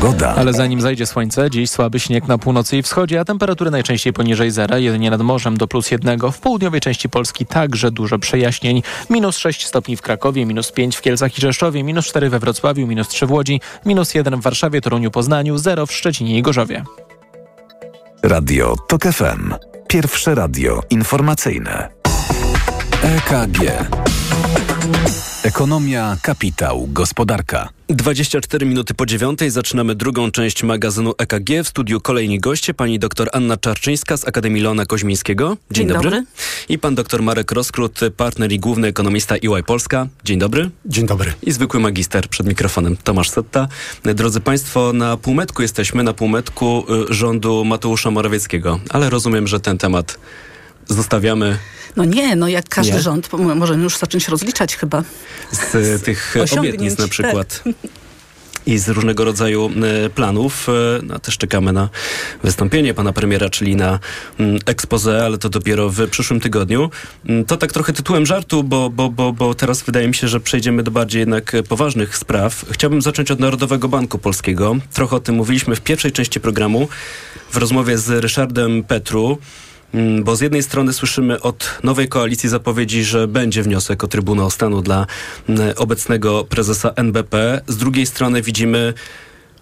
[0.00, 0.34] Pogoda.
[0.36, 4.50] Ale zanim zajdzie słońce, dziś słaby śnieg na północy i wschodzie, a temperatury najczęściej poniżej
[4.50, 6.30] zera, jedynie nad morzem do plus jednego.
[6.30, 8.82] W południowej części Polski także dużo przejaśnień.
[9.10, 12.86] Minus 6 stopni w Krakowie, minus 5 w Kielcach i Rzeszowie, minus 4 we Wrocławiu,
[12.86, 16.84] minus 3 w Łodzi, minus 1 w Warszawie, Toruniu, Poznaniu, 0 w Szczecinie i Gorzowie.
[18.22, 19.54] Radio TOK FM.
[19.88, 21.88] Pierwsze radio informacyjne.
[23.02, 23.60] EKG.
[25.42, 27.68] Ekonomia, kapitał, gospodarka.
[27.88, 31.50] 24 minuty po dziewiątej zaczynamy drugą część magazynu EKG.
[31.64, 35.48] W studiu kolejni goście, pani dr Anna Czarczyńska z Akademii Leona Koźmińskiego.
[35.48, 36.10] Dzień, Dzień dobry.
[36.10, 36.26] dobry.
[36.68, 40.06] I pan dr Marek Roskrót, partner i główny ekonomista EY Polska.
[40.24, 40.70] Dzień dobry.
[40.86, 41.32] Dzień dobry.
[41.42, 43.68] I zwykły magister przed mikrofonem Tomasz Setta.
[44.04, 48.80] Drodzy państwo, na półmetku jesteśmy, na półmetku y, rządu Mateusza Morawieckiego.
[48.90, 50.18] Ale rozumiem, że ten temat
[50.88, 51.58] zostawiamy
[51.96, 53.00] No nie, no jak każdy Nie?
[53.00, 55.02] rząd, możemy już zacząć rozliczać chyba.
[55.52, 57.10] z y, tych Osiągnięć, obietnic na tak.
[57.10, 57.62] przykład.
[58.66, 59.70] I z różnego rodzaju
[60.06, 60.66] y, planów.
[61.02, 61.88] No, też czekamy na
[62.44, 63.98] wystąpienie pana premiera, czyli na
[64.38, 66.90] mm, expose, ale to dopiero w przyszłym tygodniu.
[67.28, 70.40] Mm, To tak trochę tytułem żartu, bo, bo, bo, bo teraz wydaje mi się, że
[70.40, 72.64] przejdziemy do bardziej jednak poważnych spraw.
[72.70, 74.76] Chciałbym zacząć od Narodowego Banku Polskiego.
[74.92, 76.88] Trochę o tym mówiliśmy w pierwszej części programu
[77.52, 79.38] w rozmowie z Ryszardem Petru.
[79.94, 84.50] Mm, Bo z jednej strony słyszymy od nowej koalicji zapowiedzi, że będzie wniosek o Trybunał
[84.50, 85.06] Stanu dla
[85.48, 87.60] mm, obecnego prezesa NBP.
[87.66, 88.94] Z drugiej strony widzimy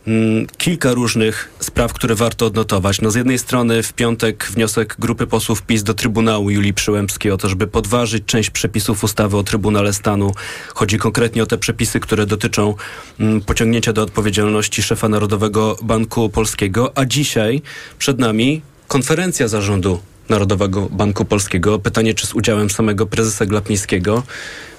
[0.07, 3.01] mm, kilka różnych spraw, które warto odnotować.
[3.01, 7.37] No z jednej strony w piątek wniosek grupy posłów PiS do Trybunału Julii Przyłębskiej o
[7.37, 10.33] to, żeby podważyć część przepisów ustawy o Trybunale Stanu.
[10.75, 12.75] Chodzi konkretnie o te przepisy, które dotyczą
[13.47, 16.93] pociągnięcia do odpowiedzialności szefa Narodowego Banku Polskiego.
[16.95, 17.63] A dzisiaj
[17.99, 21.79] przed nami konferencja zarządu Narodowego Banku Polskiego.
[21.79, 24.23] Pytanie, czy z udziałem samego prezesa Glapińskiego,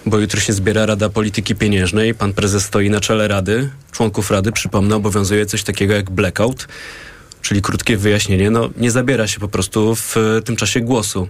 [0.06, 2.16] bo jutro się zbiera Rada Polityki Pieniężnej.
[2.16, 3.70] Pan prezes stoi na czele Rady.
[3.92, 6.68] Członków Rady, przypomnę, obowiązuje coś takiego jak blackout,
[7.42, 8.52] czyli krótkie wyjaśnienie.
[8.52, 11.28] No, nie zabiera się po prostu w e, tym czasie głosu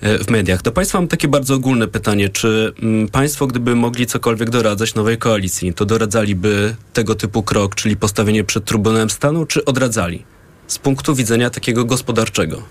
[0.00, 0.62] e, w mediach.
[0.62, 2.28] Do Państwa mam takie bardzo ogólne pytanie.
[2.28, 7.96] Czy mm, Państwo, gdyby mogli cokolwiek doradzać nowej koalicji, to doradzaliby tego typu krok, czyli
[7.96, 10.24] postawienie przed Trybunałem Stanu, czy odradzali?
[10.66, 12.62] Z punktu widzenia takiego gospodarczego.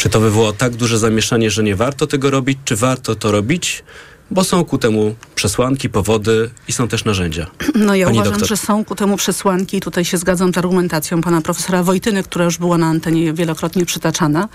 [0.00, 3.84] Czy to wywołało tak duże zamieszanie, że nie warto tego robić, czy warto to robić?
[4.30, 7.46] Bo są ku temu przesłanki, powody i są też narzędzia.
[7.74, 8.48] No ja Pani uważam, doktor.
[8.48, 12.44] że są ku temu przesłanki i tutaj się zgadzam z argumentacją pana profesora Wojtyny, która
[12.44, 14.48] już była na antenie wielokrotnie przytaczana,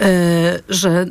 [0.00, 1.06] e, że e,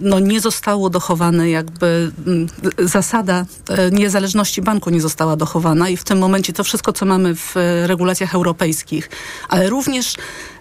[0.00, 2.46] no, nie zostało dochowane jakby mm,
[2.78, 7.34] zasada e, niezależności banku nie została dochowana i w tym momencie to wszystko, co mamy
[7.34, 7.54] w
[7.86, 9.10] regulacjach europejskich,
[9.48, 10.14] ale również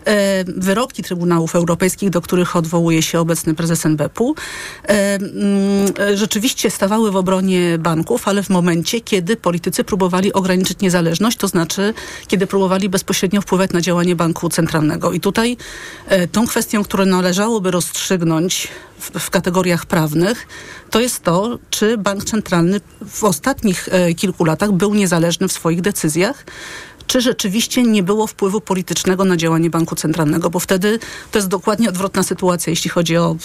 [0.05, 4.35] e, wyroki Trybunałów Europejskich, do których odwołuje się obecny prezes NBP-u,
[4.83, 5.31] e, mm,
[5.99, 11.47] e, rzeczywiście stawały w obronie banków, ale w momencie, kiedy politycy próbowali ograniczyć niezależność, to
[11.47, 11.93] znaczy,
[12.27, 15.11] kiedy próbowali bezpośrednio wpływać na działanie banku centralnego.
[15.11, 15.57] I tutaj
[16.31, 18.67] tą kwestią, którą należałoby rozstrzygnąć
[18.99, 20.47] w, w kategoriach prawnych,
[20.89, 26.45] to jest to, czy bank centralny w ostatnich kilku latach był niezależny w swoich decyzjach,
[27.07, 30.99] czy rzeczywiście nie było wpływu politycznego na działanie banku centralnego, bo wtedy
[31.31, 33.35] to jest dokładnie odwrotna sytuacja, jeśli chodzi o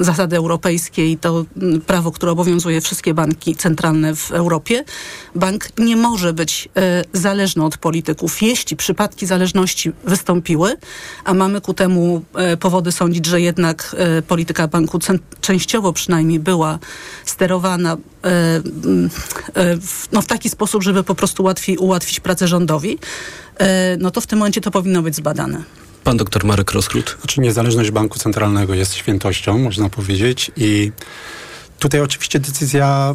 [0.00, 1.44] y, zasady europejskie i to
[1.76, 4.84] y, prawo, które obowiązuje wszystkie banki centralne w Europie.
[5.34, 6.68] Bank nie może być
[7.12, 8.42] y, zależny od polityków.
[8.42, 10.76] Jeśli przypadki zależności wystąpiły,
[11.24, 14.98] a mamy ku temu y, powody sądzić, że jednak y, polityka banku
[15.40, 16.78] częściowo przynajmniej była
[17.24, 17.98] sterowana y,
[20.12, 22.57] no, w taki sposób, żeby po prostu łatwiej ułatwić pracę rządowi,
[23.60, 23.66] y,
[23.98, 25.62] no to w tym momencie to powinno być zbadane.
[26.04, 27.16] Pan doktor Marek Roskrót.
[27.20, 30.92] Znaczy niezależność banku centralnego jest świętością, można powiedzieć i
[31.78, 33.14] Tutaj oczywiście decyzja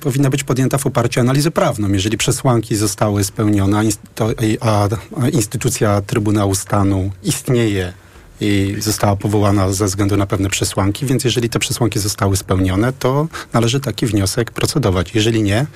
[0.00, 1.92] powinna być podjęta w oparciu o analizę prawną.
[1.92, 3.82] Jeżeli przesłanki zostały spełnione,
[5.16, 7.92] a instytucja Trybunału Stanu istnieje
[8.40, 13.28] i została powołana ze względu na pewne przesłanki, więc jeżeli te przesłanki zostały spełnione, to
[13.52, 15.14] należy taki wniosek procedować.
[15.14, 15.66] Jeżeli nie,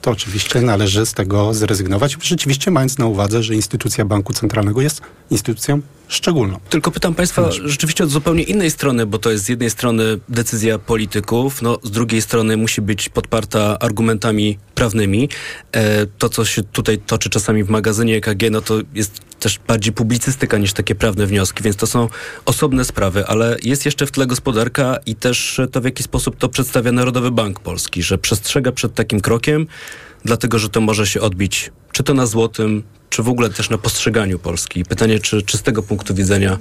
[0.00, 5.00] to oczywiście należy z tego zrezygnować, rzeczywiście mając na uwadze, że instytucja Banku Centralnego jest
[5.30, 6.60] instytucją szczególną.
[6.70, 10.78] Tylko pytam Państwa rzeczywiście od zupełnie innej strony, bo to jest z jednej strony decyzja
[10.78, 15.28] polityków, no z drugiej strony musi być podparta argumentami prawnymi.
[15.72, 19.92] E, to, co się tutaj toczy czasami w magazynie EKG, no to jest też bardziej
[19.92, 22.08] publicystyka niż takie prawne wnioski, więc to są
[22.44, 26.48] osobne sprawy, ale jest jeszcze w tle gospodarka i też to, w jaki sposób to
[26.48, 29.66] przedstawia Narodowy Bank Polski, że przestrzega przed takim krokiem,
[30.24, 33.78] dlatego że to może się odbić czy to na złotym, czy w ogóle też na
[33.78, 34.84] postrzeganiu Polski.
[34.84, 36.58] Pytanie, czy, czy z tego punktu widzenia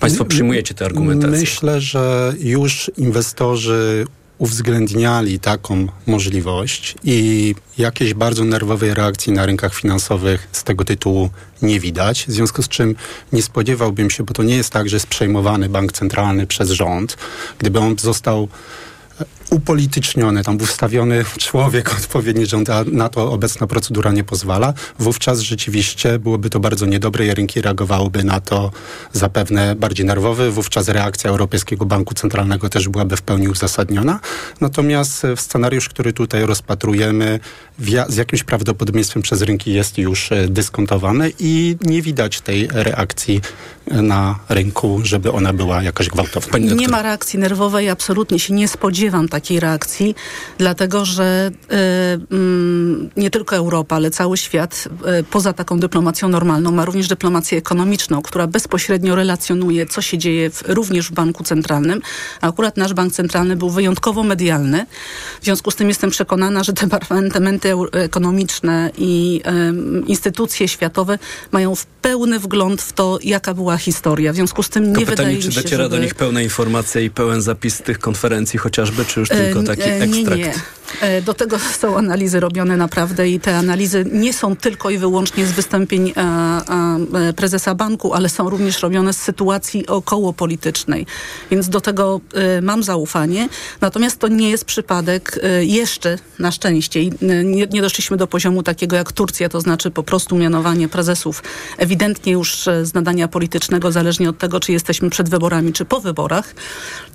[0.00, 1.40] Państwo przyjmujecie te argumentacje?
[1.40, 4.06] Myślę, że już inwestorzy
[4.38, 11.30] uwzględniali taką możliwość i jakiejś bardzo nerwowej reakcji na rynkach finansowych z tego tytułu
[11.62, 12.24] nie widać.
[12.28, 12.94] W związku z czym
[13.32, 17.16] nie spodziewałbym się, bo to nie jest tak, że jest przejmowany bank centralny przez rząd.
[17.58, 18.48] Gdyby on został
[19.50, 25.40] upolityczniony, tam był wstawiony człowiek odpowiedni rząd, a na to obecna procedura nie pozwala, wówczas
[25.40, 28.70] rzeczywiście byłoby to bardzo niedobre i rynki reagowałyby na to
[29.12, 34.20] zapewne bardziej nerwowy, wówczas reakcja Europejskiego Banku Centralnego też byłaby w pełni uzasadniona.
[34.60, 37.40] Natomiast w scenariusz, który tutaj rozpatrujemy,
[38.08, 43.40] z jakimś prawdopodobieństwem przez rynki jest już e, dyskontowany i nie widać tej reakcji
[43.90, 46.58] na rynku, żeby ona była jakaś gwałtowna.
[46.58, 50.14] Nie ma reakcji nerwowej, absolutnie się nie spodziewam takiej reakcji,
[50.58, 51.74] dlatego że y,
[52.36, 54.88] y, nie tylko Europa, ale cały świat
[55.20, 60.50] y, poza taką dyplomacją normalną ma również dyplomację ekonomiczną, która bezpośrednio relacjonuje, co się dzieje
[60.50, 62.00] w, również w banku centralnym.
[62.40, 64.86] A akurat nasz bank centralny był wyjątkowo medialny.
[65.40, 69.42] W związku z tym jestem przekonana, że departamenty ekonomiczne i
[70.06, 71.18] instytucje światowe
[71.52, 74.32] mają w pełny wgląd w to, jaka była historia.
[74.32, 75.96] W związku z tym Tylko nie pytanie, wydaje czy mi się, dociera żeby...
[75.96, 80.02] do nich pełna informacja i pełen zapis tych konferencji chociażby, czy już tylko taki E,
[80.02, 80.38] ekstrakt?
[80.38, 81.22] Nie, nie.
[81.22, 85.52] Do tego są analizy robione naprawdę i te analizy nie są tylko i wyłącznie z
[85.52, 86.22] wystąpień e,
[87.28, 91.06] e, prezesa banku, ale są również robione z sytuacji okołopolitycznej.
[91.50, 93.48] Więc do tego e, mam zaufanie.
[93.80, 97.06] Natomiast to nie jest przypadek jeszcze na szczęście.
[97.44, 101.42] Nie, nie doszliśmy do poziomu takiego jak Turcja, to znaczy po prostu mianowanie prezesów
[101.78, 106.54] ewidentnie już z nadania politycznego, zależnie od tego, czy jesteśmy przed wyborami, czy po wyborach.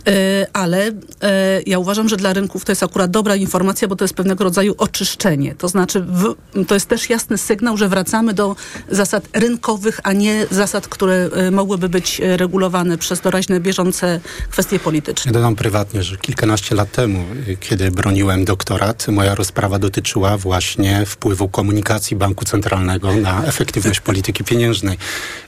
[0.08, 4.04] E, Ale e, ja uważam, że dla rynków to jest akurat dobra informacja, bo to
[4.04, 5.56] jest pewnego rodzaju oczyszczenie.
[5.56, 6.36] To znaczy, w,
[6.68, 8.56] to jest też jasny sygnał, że wracamy do
[8.90, 15.30] zasad rynkowych, a nie zasad, które e, mogłyby być regulowane przez doraźne, bieżące kwestie polityczne.
[15.30, 17.26] Ja dodam prywatnie, że kilkanaście lat temu,
[17.60, 24.98] kiedy broniłem doktorat, moja rozprawa dotyczyła właśnie wpływu komunikacji Banku Centralnego na efektywność polityki pieniężnej.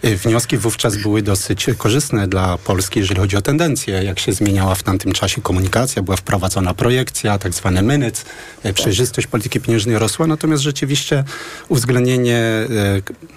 [0.03, 4.83] Wnioski wówczas były dosyć korzystne dla Polski, jeżeli chodzi o tendencję, jak się zmieniała w
[4.83, 8.25] tamtym czasie komunikacja, była wprowadzona projekcja, tak zwany minutes,
[8.65, 11.23] y, przejrzystość polityki pieniężnej rosła, natomiast rzeczywiście
[11.69, 12.39] uwzględnienie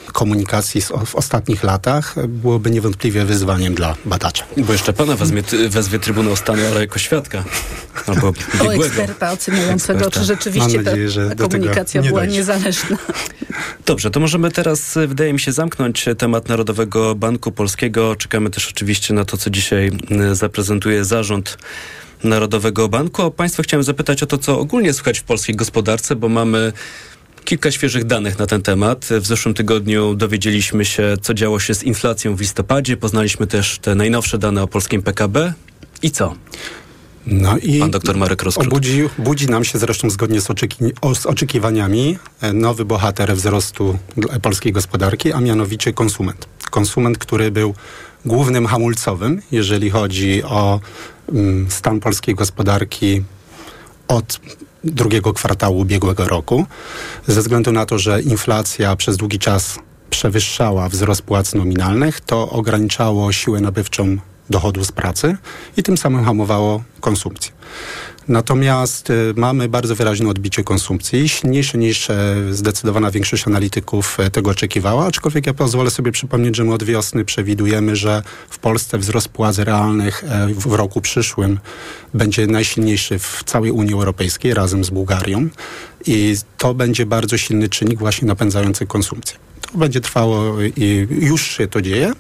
[0.09, 4.45] y, komunikacji w ostatnich latach byłoby niewątpliwie wyzwaniem dla badacza.
[4.57, 7.45] Bo jeszcze pana wezmie, wezwie Trybunał Stanu, ale jako świadka.
[8.07, 8.85] Albo O biegłego.
[8.87, 10.21] eksperta oceniającego, Eksperta.
[10.21, 12.37] czy rzeczywiście nadzieję, że ta komunikacja nie była dojdzie.
[12.37, 12.97] niezależna.
[13.87, 18.17] Dobrze, to możemy teraz, y, wydaje mi się, zamknąć temat Narodowego Banku Polskiego.
[18.17, 19.91] Czekamy też oczywiście na to, co dzisiaj
[20.33, 20.35] y,
[21.05, 21.59] zarząd
[22.25, 23.23] Narodowego Banku.
[23.23, 26.73] A Państwa chciałem zapytać o to, co ogólnie słychać w polskiej gospodarce, bo mamy
[27.45, 29.07] kilka świeżych danych na ten temat.
[29.11, 32.97] W zeszłym tygodniu dowiedzieliśmy się, co działo się z inflacją w listopadzie.
[32.97, 35.53] Poznaliśmy też te najnowsze dane o polskim PKB.
[36.03, 36.35] I co?
[37.27, 38.67] No i Pan doktor Marek Roskrót.
[38.67, 40.85] Obudzi, budzi nam się zresztą zgodnie z, oczeki,
[41.15, 43.99] z oczekiwaniami e, nowy bohater wzrostu
[44.43, 46.47] polskiej gospodarki, a mianowicie konsument.
[46.71, 47.75] Konsument, który był
[48.25, 50.81] głównym hamulcowym, jeżeli chodzi o
[51.33, 53.23] mm, stan polskiej gospodarki
[54.09, 54.41] od
[54.85, 56.67] drugiego kwartału ubiegłego roku,
[57.27, 59.79] ze względu na to, że inflacja przez długi czas
[60.11, 64.17] przewyższała wzrost płac nominalnych, to ograniczało siłę nabywczą
[64.51, 65.37] dochodu z pracy
[65.77, 67.53] i tym samym hamowało konsumpcję.
[68.29, 74.51] Natomiast y, mamy bardzo wyraźne odbicie konsumpcji, silniejsze niż e, zdecydowana większość analityków e, tego
[74.51, 79.29] oczekiwała, aczkolwiek ja pozwolę sobie przypomnieć, że my od wiosny przewidujemy, że w Polsce wzrost
[79.29, 81.59] płac realnych e, w, roku przyszłym
[82.15, 85.49] będzie najsilniejszy w całej Unii Europejskiej razem z Bułgarią
[86.07, 89.39] i to będzie bardzo silny czynnik właśnie napędzający konsumpcję.
[89.73, 92.13] To będzie trwało i już się to dzieje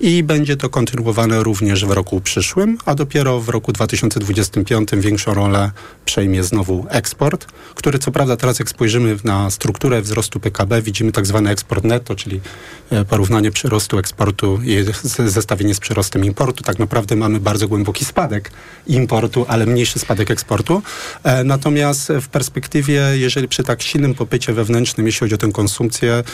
[0.00, 5.70] i będzie to kontynuowane również w roku przyszłym, a dopiero w roku 2025 większą rolę
[6.04, 11.26] przejmie znowu eksport, który co prawda teraz jak spojrzymy na strukturę wzrostu PKB widzimy tak
[11.26, 12.40] zwany eksport netto, czyli
[12.90, 14.76] e, porównanie przyrostu eksportu i
[15.26, 16.64] zestawienie z przyrostem importu.
[16.64, 18.50] Tak naprawdę mamy bardzo głęboki spadek
[18.86, 20.82] importu, ale mniejszy spadek eksportu.
[21.22, 26.24] E, Natomiast w perspektywie, jeżeli przy tak silnym popycie wewnętrznym, jeśli chodzi o tę konsumpcję,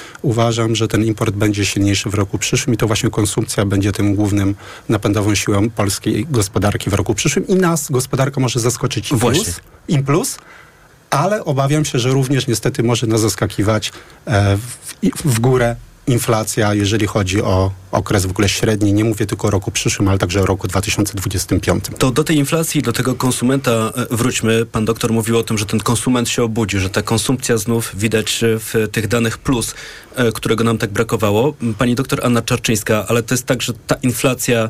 [0.73, 4.55] że ten import będzie silniejszy w roku przyszłym i to właśnie konsumpcja będzie tym głównym
[4.89, 9.45] napędową siłą polskiej gospodarki w roku przyszłym i nas gospodarka może zaskoczyć im Właśnie.
[9.45, 10.39] plus, im plus
[11.11, 13.93] ale obawiam się, że również niestety może nas zaskakiwać
[14.27, 15.77] e, w, w górę
[16.09, 18.93] inflacja, jeżeli chodzi o okres w ogóle średni.
[18.93, 21.85] Nie mówię tylko o roku przyszłym, ale także o roku 2025.
[21.99, 24.67] To do tej inflacji, do tego konsumenta e, wróćmy.
[24.67, 28.41] Pan doktor mówił o tym, że ten konsument się obudzi, że ta konsumpcja znów widać
[28.43, 29.75] w tych danych plus,
[30.17, 31.55] e, którego nam tak brakowało.
[31.79, 34.69] Pani doktor Anna Czarczyńska, ale to jest tak, że ta inflacja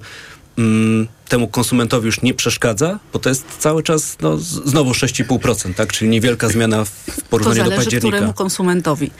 [0.58, 5.92] mm, temu konsumentowi już nie przeszkadza, bo to jest cały czas no, znowu 6,5%, tak?
[5.92, 8.16] Czyli niewielka zmiana w To porównaniu do zależy października.
[8.16, 9.10] któremu konsumentowi.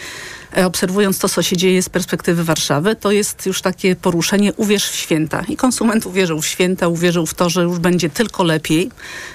[0.57, 4.89] E, Obserwując to, co się dzieje z perspektywy Warszawy, to jest już takie poruszenie uwierz
[4.91, 5.45] w święta.
[5.49, 8.91] I konsument uwierzył w święta, uwierzył w to, że już będzie tylko lepiej.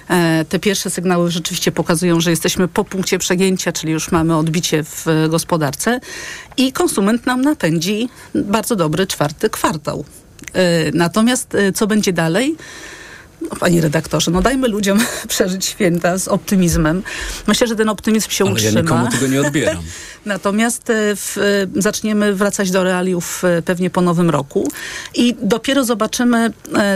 [0.10, 4.84] E, Te pierwsze sygnały rzeczywiście pokazują, że jesteśmy po punkcie przegięcia, czyli już mamy odbicie
[4.84, 5.99] w e, gospodarce.
[6.58, 10.06] I konsument nam napędzi bardzo dobry czwarty kwartał.
[10.93, 12.56] Natomiast co będzie dalej?
[13.44, 17.04] No, panie redaktorze, no dajmy ludziom przeżyć święta z optymizmem.
[17.48, 18.82] Myślę, że ten optymizm się Ale ja utrzyma.
[18.82, 19.78] nikomu tego nie odbieram.
[20.26, 24.72] Natomiast e, w, e, zaczniemy wracać do realiów e, pewnie po nowym roku
[25.16, 26.54] i dopiero zobaczymy,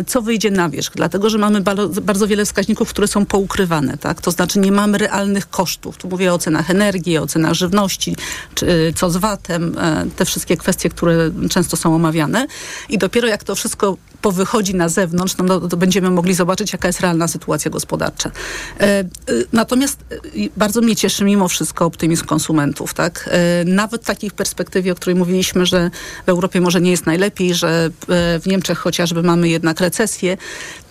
[0.07, 4.21] co wyjdzie na wierzch, dlatego że mamy balo, bardzo wiele wskaźników, które są poukrywane, tak?
[4.21, 5.97] To znaczy nie mamy realnych kosztów.
[5.97, 8.15] Tu mówię o cenach energii, o cenach żywności,
[8.55, 9.75] czy, co z VAT-em,
[10.15, 12.47] te wszystkie kwestie, które często są omawiane
[12.89, 17.01] i dopiero jak to wszystko powychodzi na zewnątrz, no, to będziemy mogli zobaczyć, jaka jest
[17.01, 18.31] realna sytuacja gospodarcza.
[18.79, 19.05] E, e,
[19.53, 20.15] natomiast e,
[20.57, 22.93] bardzo mnie cieszy mimo wszystko optymizm konsumentów.
[22.93, 23.29] Tak?
[23.65, 25.91] Nawet w takiej perspektywie, o której mówiliśmy, że
[26.25, 30.37] w Europie może nie jest najlepiej, że w Niemczech chociażby mamy jednak recesję,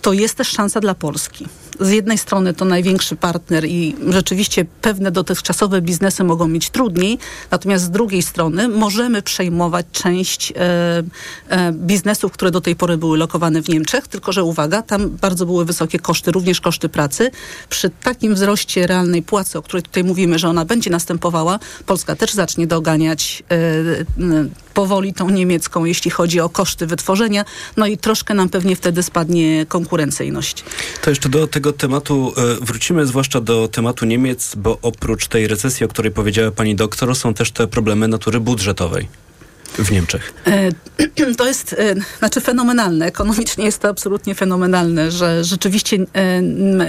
[0.01, 1.47] to jest też szansa dla Polski.
[1.79, 7.17] Z jednej strony to największy partner i rzeczywiście pewne dotychczasowe biznesy mogą mieć trudniej,
[7.51, 11.03] natomiast z drugiej strony możemy przejmować część e,
[11.49, 15.45] e, biznesów, które do tej pory były lokowane w Niemczech, tylko że uwaga, tam bardzo
[15.45, 17.31] były wysokie koszty, również koszty pracy.
[17.69, 22.33] Przy takim wzroście realnej płacy, o której tutaj mówimy, że ona będzie następowała, Polska też
[22.33, 23.55] zacznie doganiać e,
[24.17, 27.45] n- powoli tą niemiecką, jeśli chodzi o koszty wytworzenia,
[27.77, 30.63] no i troszkę nam pewnie wtedy spadnie konkurencyjność.
[31.01, 35.85] To jeszcze do tego tematu e, wrócimy, zwłaszcza do tematu Niemiec, bo oprócz tej recesji,
[35.85, 39.26] o której powiedziała pani doktor, są też te problemy natury budżetowej
[39.73, 40.33] w Niemczech.
[40.47, 40.71] E,
[41.37, 43.05] To jest e, znaczy fenomenalne.
[43.05, 46.41] Ekonomicznie jest to absolutnie fenomenalne, że rzeczywiście e,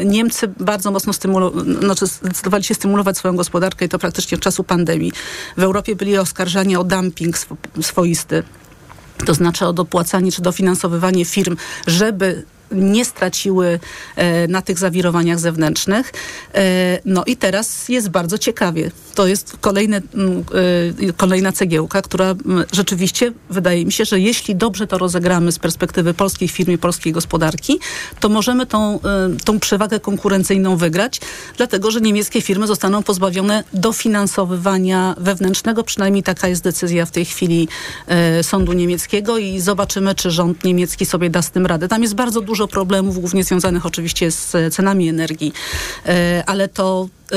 [0.04, 4.64] Niemcy bardzo mocno stymulo- znaczy zdecydowali się stymulować swoją gospodarkę i to praktycznie od czasu
[4.64, 5.12] pandemii.
[5.56, 8.42] W Europie byli oskarżani o dumping swo- swoisty.
[9.26, 13.80] To znaczy o dopłacanie czy dofinansowywanie firm, żeby nie straciły
[14.16, 16.12] e, na tych zawirowaniach zewnętrznych.
[16.54, 18.90] E, no i teraz jest bardzo ciekawie.
[19.14, 20.44] To jest kolejne, mm,
[21.08, 25.58] e, kolejna cegiełka, która mm, rzeczywiście wydaje mi się, że jeśli dobrze to rozegramy z
[25.58, 27.78] perspektywy polskiej firmy, polskiej gospodarki,
[28.20, 29.00] to możemy tą,
[29.44, 31.20] tą przewagę konkurencyjną wygrać,
[31.56, 35.84] dlatego że niemieckie firmy zostaną pozbawione dofinansowywania wewnętrznego.
[35.84, 37.68] Przynajmniej taka jest decyzja w tej chwili
[38.42, 41.88] sądu niemieckiego i zobaczymy, czy rząd niemiecki sobie da z tym radę.
[41.88, 45.52] Tam jest bardzo dużo problemów, głównie związanych oczywiście z e, cenami energii,
[46.06, 47.36] e, ale to e,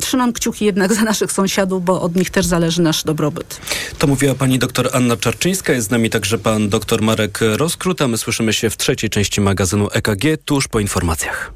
[0.00, 3.60] trzymam kciuki jednak za naszych sąsiadów, bo od nich też zależy nasz dobrobyt.
[3.98, 8.08] To mówiła pani doktor Anna Czarczyńska, jest z nami także pan doktor Marek Roskrót, a
[8.08, 11.52] my słyszymy się w trzeciej części magazynu EKG tuż po informacjach.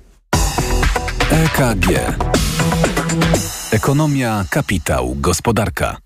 [1.31, 2.17] EKG.
[3.71, 6.06] Ekonomia, kapitał, gospodarka.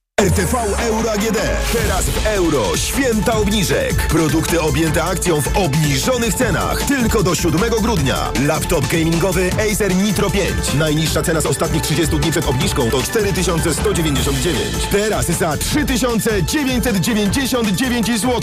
[0.21, 1.37] RTV Euro AGD.
[1.73, 2.77] Teraz w euro.
[2.77, 4.07] Święta obniżek.
[4.07, 6.83] Produkty objęte akcją w obniżonych cenach.
[6.83, 8.31] Tylko do 7 grudnia.
[8.45, 10.73] Laptop gamingowy Acer Nitro 5.
[10.73, 14.87] Najniższa cena z ostatnich 30 dni przed obniżką to 4199.
[14.91, 18.41] Teraz za 3999 zł.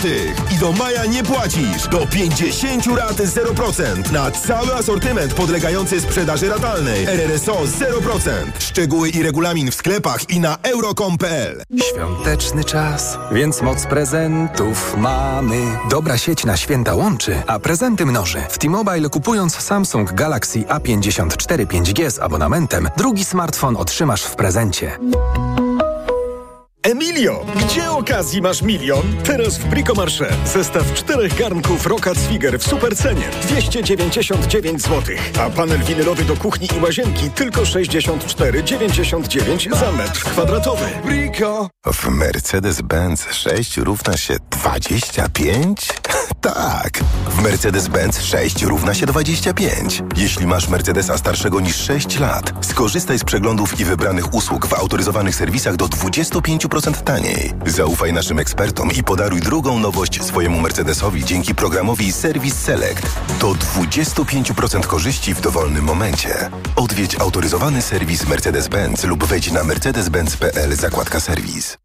[0.55, 1.89] I do maja nie płacisz.
[1.91, 4.13] Do 50 rat 0%.
[4.13, 7.05] Na cały asortyment podlegający sprzedaży ratalnej.
[7.05, 8.31] RRSO 0%.
[8.59, 11.68] Szczegóły i regulamin w sklepach i na euro.com.pl.
[11.77, 15.79] Świąteczny czas, więc moc prezentów mamy.
[15.91, 18.43] Dobra sieć na święta łączy, a prezenty mnoży.
[18.49, 24.99] W T-Mobile kupując Samsung Galaxy A54 5G z abonamentem, drugi smartfon otrzymasz w prezencie.
[26.83, 29.03] Emilio, gdzie okazji masz milion?
[29.25, 30.27] Teraz w Bricomarché.
[30.47, 35.17] Zestaw czterech garnków Rokat Swiger w supercenie 299 zł.
[35.41, 40.85] A panel winylowy do kuchni i łazienki tylko 64,99 za metr kwadratowy.
[41.05, 41.69] Brico!
[41.87, 45.89] W Mercedes-Benz 6 równa się 25?
[46.41, 46.99] tak!
[47.29, 50.03] W Mercedes-Benz 6 równa się 25.
[50.17, 55.35] Jeśli masz Mercedesa starszego niż 6 lat, skorzystaj z przeglądów i wybranych usług w autoryzowanych
[55.35, 57.55] serwisach do 25% taniej.
[57.67, 63.07] Zaufaj naszym ekspertom i podaruj drugą nowość swojemu Mercedesowi dzięki programowi Service Select.
[63.41, 66.51] Do 25% korzyści w dowolnym momencie.
[66.77, 71.79] Odwiedź autoryzowany serwis Mercedes-Benz lub wejdź na mercedes-benz.pl zakładka serwis.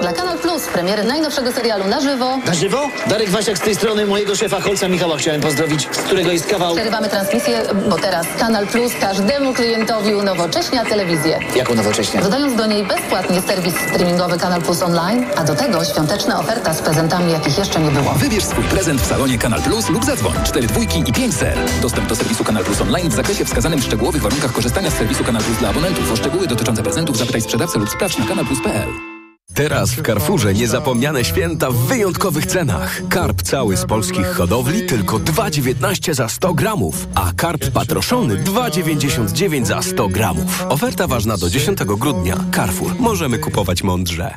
[0.00, 2.38] Dla Kanal Plus premiery najnowszego serialu na żywo.
[2.46, 2.88] Na żywo?
[3.06, 6.74] Darek Wasiak z tej strony mojego szefa Holca Michała chciałem pozdrowić, z którego jest kawał...
[6.74, 11.38] Przerywamy transmisję, bo teraz Kanal Plus każdemu klientowi unowocześnia telewizję.
[11.56, 12.20] Jak unowocześnie?
[12.20, 16.82] Dodając do niej bezpłatnie serwis streamingowy Kanal Plus Online, a do tego świąteczna oferta z
[16.82, 18.12] prezentami, jakich jeszcze nie było.
[18.12, 21.58] Wybierz swój prezent w salonie Kanal Plus lub zadzwoń 4 dwójki i 5 ser.
[21.82, 25.24] Dostęp do serwisu Kanal Plus Online w zakresie wskazanym w szczegółowych warunkach korzystania z serwisu
[25.24, 26.12] Kanal Plus dla abonentów.
[26.12, 29.15] O szczegóły dotyczące prezentów zapytaj sprzedawcę lub sprawdź na kanalplus.pl.
[29.56, 33.02] Teraz w Carrefourze niezapomniane święta w wyjątkowych cenach.
[33.08, 39.82] Karp cały z polskich hodowli tylko 2,19 za 100 gramów, a karp patroszony 2,99 za
[39.82, 40.66] 100 gramów.
[40.68, 42.36] Oferta ważna do 10 grudnia.
[42.54, 42.94] Carrefour.
[42.98, 44.36] Możemy kupować mądrze.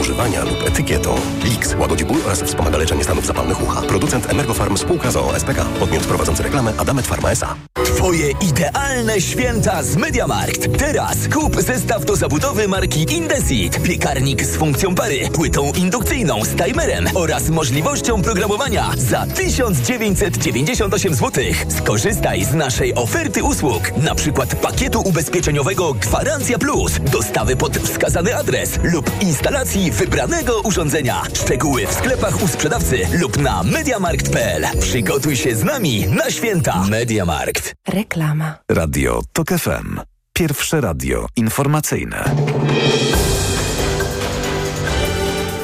[0.00, 1.14] używania lub etykietą.
[1.44, 3.82] Lix łagodzi ból oraz wspomaga leczenie stanów zapalnych ucha.
[3.82, 5.64] Producent Emergofarm spółka z SPK.
[5.80, 7.54] Podmiot prowadzący reklamę Adamet Pharma S.A.
[7.84, 10.78] Twoje idealne święta z Mediamarkt.
[10.78, 13.82] Teraz kup zestaw dozabudowy marki Indesit.
[13.82, 21.44] Piekarnik z funkcją pary, płytą indukcyjną z timerem oraz możliwością programowania za 1998 zł.
[21.68, 28.78] Skorzystaj z naszej oferty usług, na przykład pakietu ubezpieczeniowego Gwarancja Plus, dostawy pod wskazany adres
[28.82, 31.22] lub instalacji wybranego urządzenia.
[31.34, 34.66] Szczegóły w sklepach u sprzedawcy lub na mediamarkt.pl.
[34.80, 36.84] Przygotuj się z nami na święta.
[36.90, 37.74] Mediamarkt.
[37.88, 38.54] Reklama.
[38.70, 40.00] Radio TOK FM.
[40.32, 42.24] Pierwsze radio informacyjne.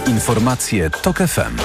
[0.06, 1.56] Informacje TOK FM.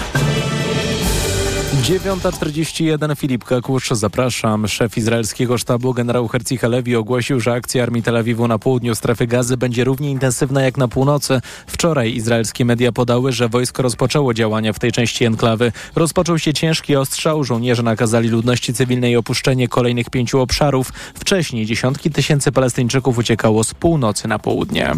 [1.69, 4.67] 9.41 Filip Kakusz, zapraszam.
[4.67, 9.27] Szef izraelskiego sztabu generał Herzi Halevi ogłosił, że akcja armii Tel Awiwu na południu strefy
[9.27, 11.41] gazy będzie równie intensywna jak na północy.
[11.67, 15.71] Wczoraj izraelskie media podały, że wojsko rozpoczęło działania w tej części enklawy.
[15.95, 20.93] Rozpoczął się ciężki ostrzał, żołnierze nakazali ludności cywilnej opuszczenie kolejnych pięciu obszarów.
[21.13, 24.91] Wcześniej dziesiątki tysięcy Palestyńczyków uciekało z północy na południe.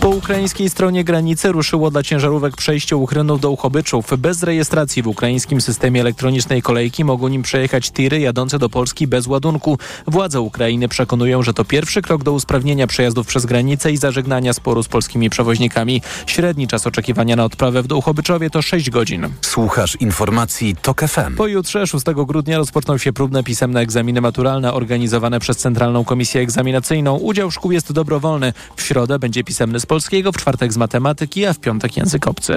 [0.00, 5.60] Po ukraińskiej stronie granicy ruszyło dla ciężarówek przejście Uchrynów do Uchobyczów bez rejestracji w ukraińskim
[5.60, 9.78] systemie elektronicznym elektronicznej kolejki mogą nim przejechać tiry jadące do Polski bez ładunku.
[10.06, 14.82] Władze Ukrainy przekonują, że to pierwszy krok do usprawnienia przejazdów przez granicę i zażegnania sporu
[14.82, 16.02] z polskimi przewoźnikami.
[16.26, 19.28] Średni czas oczekiwania na odprawę w Dołchobyczowie to 6 godzin.
[19.40, 21.36] Słuchasz informacji TOK FM.
[21.36, 27.16] Pojutrze, 6 grudnia, rozpoczną się próbne pisemne egzaminy maturalne organizowane przez Centralną Komisję Egzaminacyjną.
[27.16, 28.52] Udział szkół jest dobrowolny.
[28.76, 32.54] W środę będzie pisemny z polskiego, w czwartek z matematyki, a w piątek język obcy.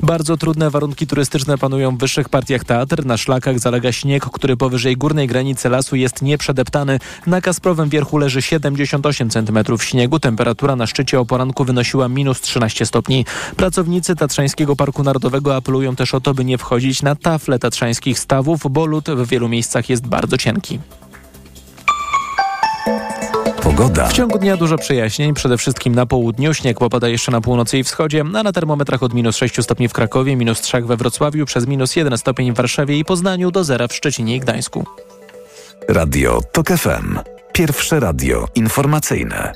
[0.00, 2.64] Bardzo trudne warunki turystyczne panują w wyższych partiach
[3.04, 6.98] Na szlakach zalega śnieg, który powyżej górnej granicy lasu jest nieprzedeptany.
[7.26, 10.20] Na Kasprowym wierchu leży 78 cm śniegu.
[10.20, 13.24] Temperatura na szczycie o poranku wynosiła minus 13 stopni.
[13.56, 18.60] Pracownicy Tatrzańskiego Parku Narodowego apelują też o to, by nie wchodzić na tafle tatrzańskich stawów,
[18.70, 20.78] bo lód w wielu miejscach jest bardzo cienki.
[23.80, 24.08] Pogoda.
[24.08, 26.54] W ciągu dnia dużo przejaśnień, przede wszystkim na południu.
[26.54, 29.92] Śnieg popada jeszcze na północy i wschodzie, a na termometrach od minus 6 stopni w
[29.92, 33.88] Krakowie, minus 3 we Wrocławiu, przez minus 1 stopień w Warszawie i Poznaniu, do zera
[33.88, 34.84] w Szczecinie i Gdańsku.
[35.88, 37.18] Radio TOK FM.
[37.52, 39.52] Pierwsze radio informacyjne.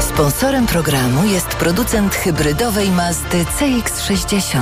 [0.00, 4.60] Sponsorem programu jest producent hybrydowej Mazdy CX-60.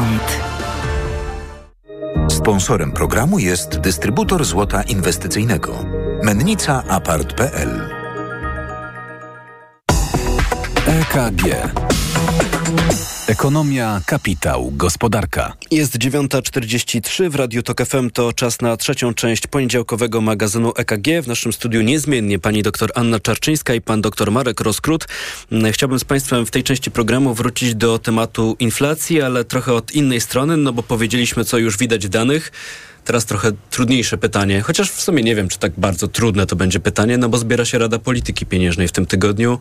[2.31, 5.85] Sponsorem programu jest dystrybutor złota inwestycyjnego.
[6.23, 7.99] Mennica Apart.pl
[10.87, 11.45] EKG.
[13.29, 15.53] Ekonomia, kapitał, gospodarka.
[15.71, 18.11] Jest 9.43 w Radiu Tok FM.
[18.11, 21.23] To czas na trzecią część poniedziałkowego magazynu EKG.
[21.23, 25.07] W naszym studiu niezmiennie pani dr Anna Czarczyńska i pan dr Marek Roskrut.
[25.73, 30.21] Chciałbym z państwem w tej części programu wrócić do tematu inflacji, ale trochę od innej
[30.21, 32.53] strony, no bo powiedzieliśmy, co już widać w danych.
[33.05, 36.81] Teraz trochę trudniejsze pytanie, chociaż w sumie nie wiem, czy tak bardzo trudne to będzie
[36.81, 39.59] pytanie, no bo zbiera się Rada Polityki Pieniężnej w tym tygodniu.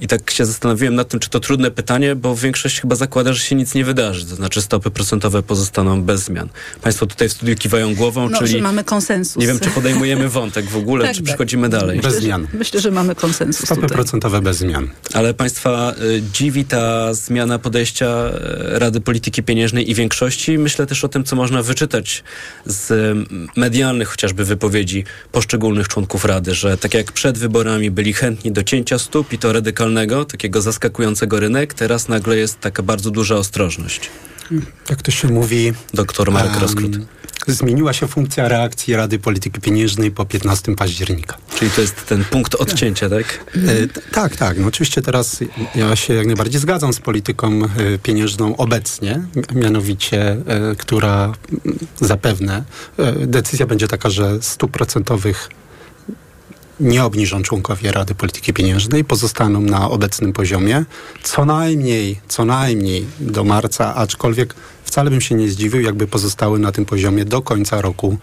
[0.00, 3.40] I tak się zastanowiłem nad tym, czy to trudne pytanie, bo większość chyba zakłada, że
[3.40, 4.26] się nic nie wydarzy.
[4.26, 6.48] To znaczy stopy procentowe pozostaną bez zmian.
[6.82, 9.36] Państwo tutaj w studiu kiwają głową, No, czyli że mamy konsensus.
[9.36, 11.26] nie wiem, czy podejmujemy wątek w ogóle, Tak, czy tak.
[11.26, 12.00] przechodzimy dalej.
[12.00, 12.46] Bez zmian.
[12.52, 13.94] Myślę, że mamy konsensus Stopy tutaj.
[13.96, 14.88] procentowe bez zmian.
[15.12, 18.06] Ale Państwa y, dziwi ta zmiana podejścia
[18.74, 20.58] y, Rady Polityki Pieniężnej i większości.
[20.58, 22.24] Myślę też o tym, co można wyczytać
[22.66, 23.14] z y,
[23.60, 28.98] medialnych chociażby wypowiedzi poszczególnych członków Rady, że tak jak przed wyborami byli chętni do cięcia
[28.98, 29.52] stóp i to
[30.28, 34.10] takiego zaskakującego rynek, teraz nagle jest taka bardzo duża ostrożność.
[34.90, 35.72] Jak to się mówi...
[35.94, 36.92] Doktor Marek em, Roskrót.
[37.46, 41.36] Zmieniła się funkcja reakcji Rady Polityki Pieniężnej po 15 października.
[41.58, 43.44] Czyli to jest ten punkt odcięcia, tak?
[43.56, 44.58] E, tak, tak.
[44.58, 45.40] No oczywiście teraz
[45.74, 49.22] ja się jak najbardziej zgadzam z polityką e, pieniężną obecnie,
[49.54, 51.32] mianowicie, e, która
[52.00, 52.64] zapewne
[52.98, 55.48] e, decyzja będzie taka, że stóp procentowych
[56.80, 60.84] nie obniżą członkowie Rady Polityki Pieniężnej, pozostaną na obecnym poziomie,
[61.22, 64.54] co najmniej, co najmniej do marca, aczkolwiek
[64.84, 68.18] wcale bym się nie zdziwił, jakby pozostały na tym poziomie do końca roku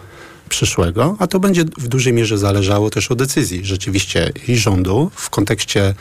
[0.48, 5.30] przyszłego, a to będzie w dużej mierze zależało też od decyzji rzeczywiście i rządu w
[5.30, 5.94] kontekście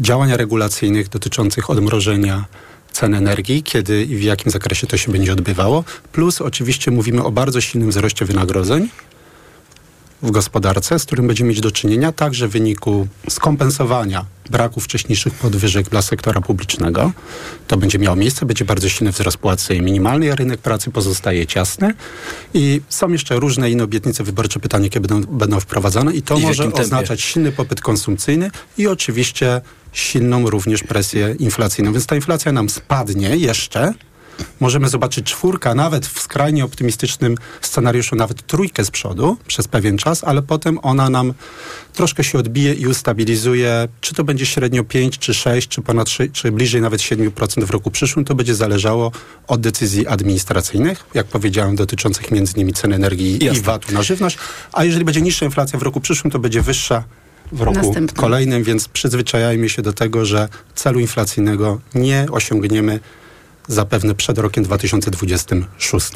[0.00, 2.44] działań regulacyjnych dotyczących odmrożenia
[2.92, 5.84] cen energii, kiedy i w jakim zakresie to się będzie odbywało.
[6.12, 8.88] Plus oczywiście mówimy o bardzo silnym wzroście wynagrodzeń
[10.24, 15.88] w gospodarce, z którym będziemy mieć do czynienia także w wyniku skompensowania braku wcześniejszych podwyżek
[15.88, 17.12] dla sektora publicznego.
[17.66, 21.94] To będzie miało miejsce, będzie bardzo silny wzrost płacy minimalnej, a rynek pracy pozostaje ciasny.
[22.54, 26.42] I są jeszcze różne inne obietnice wyborcze, pytanie, kiedy będą, będą wprowadzone i to I
[26.42, 29.60] może oznaczać silny popyt konsumpcyjny i oczywiście
[29.92, 31.92] silną również presję inflacyjną.
[31.92, 33.94] Więc ta inflacja nam spadnie jeszcze,
[34.60, 39.98] możemy zobaczyć czwórkę, a nawet w skrajnie optymistycznym scenariuszu nawet trójkę z przodu przez pewien
[39.98, 41.34] czas, ale potem ona nam
[41.92, 43.88] troszkę się odbije i ustabilizuje.
[44.00, 47.70] Czy to będzie średnio 5, czy 6, czy ponad 3, czy bliżej nawet 7% w
[47.70, 49.12] roku przyszłym, to będzie zależało
[49.46, 54.38] od decyzji administracyjnych, jak powiedziałem, dotyczących między innymi cen energii i VAT-u na żywność.
[54.72, 57.04] A jeżeli będzie niższa inflacja w roku przyszłym, to będzie wyższa
[57.52, 58.08] w roku Następnym.
[58.08, 63.00] kolejnym, więc przyzwyczajajmy się do tego, że celu inflacyjnego nie osiągniemy
[63.68, 66.06] zapewne przed rokiem 2026.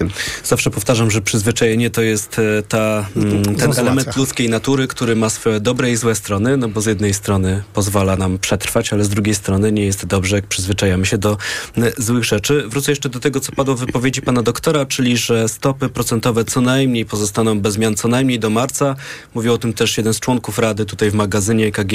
[0.45, 5.31] Zawsze powtarzam, że przyzwyczajenie to jest e, ta, mm, ten element ludzkiej natury, który ma
[5.31, 9.09] swoje dobre i złe strony, no bo z jednej strony pozwala nam przetrwać, ale z
[9.09, 11.37] drugiej strony nie jest dobrze, jak przyzwyczajamy się do
[11.77, 12.65] m, złych rzeczy.
[12.69, 16.61] Wrócę jeszcze do tego, co padło w wypowiedzi pana doktora, czyli, że stopy procentowe co
[16.61, 18.97] najmniej pozostaną bez zmian, co najmniej do marca.
[19.35, 21.93] Mówił o tym też jeden z członków Rady tutaj w magazynie EKG,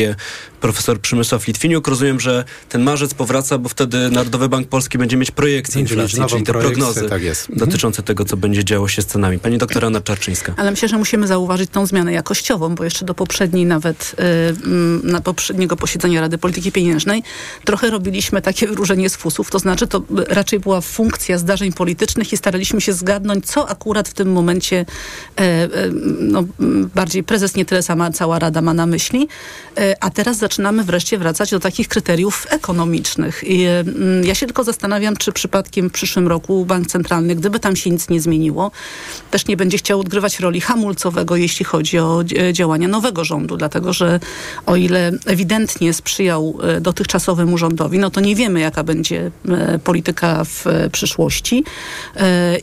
[0.62, 1.88] profesor Przemysław Litwiniuk.
[1.88, 6.44] Rozumiem, że ten marzec powraca, bo wtedy Narodowy Bank Polski będzie mieć projekcje inflacji, czyli
[6.44, 9.40] te prognozy tak dotyczące tego, co będzie działo się z cenami.
[9.40, 10.54] Pani doktor Anna Czarczyńska.
[10.58, 14.16] Ale myślę, że musimy zauważyć tą zmianę jakościową, bo jeszcze do poprzedniej nawet,
[15.04, 17.24] yy, na poprzedniego posiedzenia Rady Polityki Pieniężnej
[17.66, 22.38] trochę robiliśmy takie wyróżenie z fusów, to znaczy to raczej była funkcja zdarzeń politycznych i
[22.38, 24.86] staraliśmy się zgadnąć, co akurat w tym momencie
[25.40, 26.44] yy, yy, no,
[26.96, 29.28] bardziej prezes, nie tyle sama cała Rada ma na myśli,
[29.78, 33.44] e, a teraz zaczynamy wreszcie wracać do takich kryteriów ekonomicznych.
[33.44, 33.66] I,
[34.24, 38.10] ja się tylko zastanawiam, czy przypadkiem w przyszłym roku Bank Centralny, gdyby tam się nic
[38.10, 38.72] nie zmieniło,
[39.32, 43.94] też nie będzie chciał odgrywać roli hamulcowego, jeśli chodzi o e, działania nowego rządu, dlatego
[43.94, 44.20] że
[44.66, 49.32] o ile ewidentnie sprzyjał e, dotychczasowemu rządowi, no to nie wiemy, jaka będzie
[49.84, 51.64] polityka w przyszłości.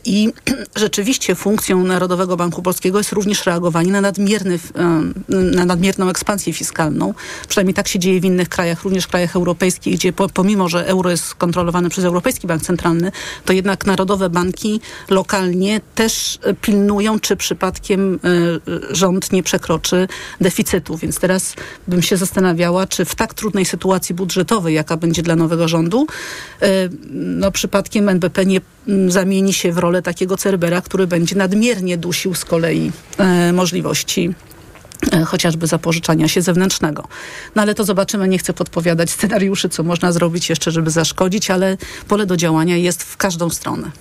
[0.05, 0.33] I
[0.75, 4.59] rzeczywiście funkcją Narodowego Banku Polskiego jest również reagowanie na nadmierny,
[5.29, 7.13] na nadmierną ekspansję fiskalną.
[7.47, 11.35] Przynajmniej tak się dzieje w innych krajach, również krajach europejskich, gdzie pomimo, że euro jest
[11.35, 13.11] kontrolowane przez Europejski Bank Centralny,
[13.45, 18.19] to jednak narodowe banki lokalnie też pilnują, czy przypadkiem
[18.89, 20.07] e, rząd nie przekroczy
[20.41, 20.97] deficytu.
[20.97, 21.55] Więc teraz
[21.87, 26.07] bym się zastanawiała, czy w tak trudnej sytuacji budżetowej, jaka będzie dla nowego rządu,
[26.61, 26.67] e,
[27.11, 28.61] no przypadkiem NBP nie
[29.07, 34.50] zamieni się w rolę takiego Cerbera, który będzie nadmiernie dusił z kolei e, możliwości E,
[35.25, 37.07] chociażby zapożyczania się zewnętrznego.
[37.55, 41.77] No ale to zobaczymy, nie chcę podpowiadać scenariuszy, co można zrobić jeszcze, żeby zaszkodzić, ale
[42.07, 43.91] pole do działania jest w każdą stronę.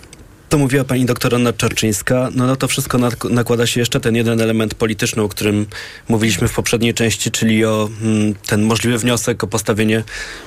[0.50, 2.28] To mówiła pani doktor Anna Czarczyńska.
[2.34, 2.98] No na to wszystko
[3.30, 5.66] nakłada się jeszcze ten jeden element polityczny, o którym
[6.08, 10.04] mówiliśmy w poprzedniej części, czyli o mm, ten możliwy wniosek o postawienie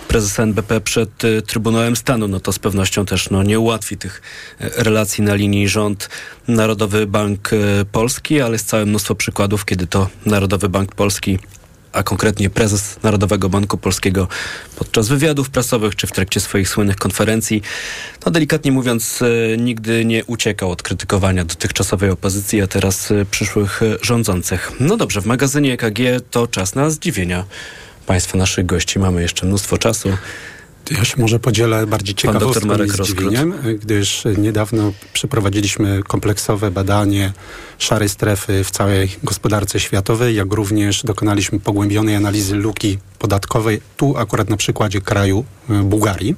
[0.07, 2.27] prezesa NBP przed y, Trybunałem Stanu.
[2.27, 4.21] No to z pewnością też no, nie ułatwi tych
[4.61, 6.09] y, relacji na linii rząd
[6.47, 11.39] Narodowy Bank y, Polski, ale jest całe mnóstwo przykładów, kiedy to Narodowy Bank Polski
[11.93, 14.27] a konkretnie prezes Narodowego Banku Polskiego
[14.75, 17.61] podczas wywiadów prasowych czy w trakcie swoich słynnych konferencji,
[18.25, 23.81] no delikatnie mówiąc, e, nigdy nie uciekał od krytykowania dotychczasowej opozycji, a teraz e, przyszłych
[24.01, 24.71] rządzących.
[24.79, 25.99] No dobrze, w magazynie EKG
[26.31, 27.45] to czas na zdziwienia
[28.05, 28.99] Państwa naszych gości.
[28.99, 30.09] Mamy jeszcze mnóstwo czasu.
[30.91, 37.33] Ja się może podzielę bardziej ciekawostką i zdziwieniem, gdyż niedawno przeprowadziliśmy kompleksowe badanie
[37.77, 44.49] szarej strefy w całej gospodarce światowej, jak również dokonaliśmy pogłębionej analizy luki podatkowej, tu akurat
[44.49, 46.35] na przykładzie kraju e, Bułgarii.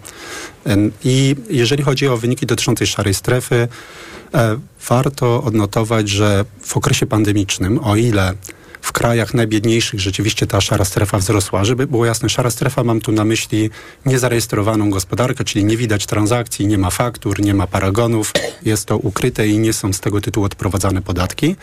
[1.04, 3.68] I jeżeli chodzi o wyniki dotyczące szarej strefy,
[4.34, 8.34] e, warto odnotować, że w okresie pandemicznym, o ile
[8.86, 11.66] w krajach najbiedniejszych rzeczywiście ta szara strefa wzrosła.
[11.66, 13.70] Żeby było jasne, szara strefa mam tu na myśli
[14.06, 18.34] niezarejestrowaną gospodarkę, czyli nie widać transakcji, nie ma faktur, nie ma paragonów,
[18.66, 21.56] jest to ukryte i nie są z tego tytułu odprowadzane podatki.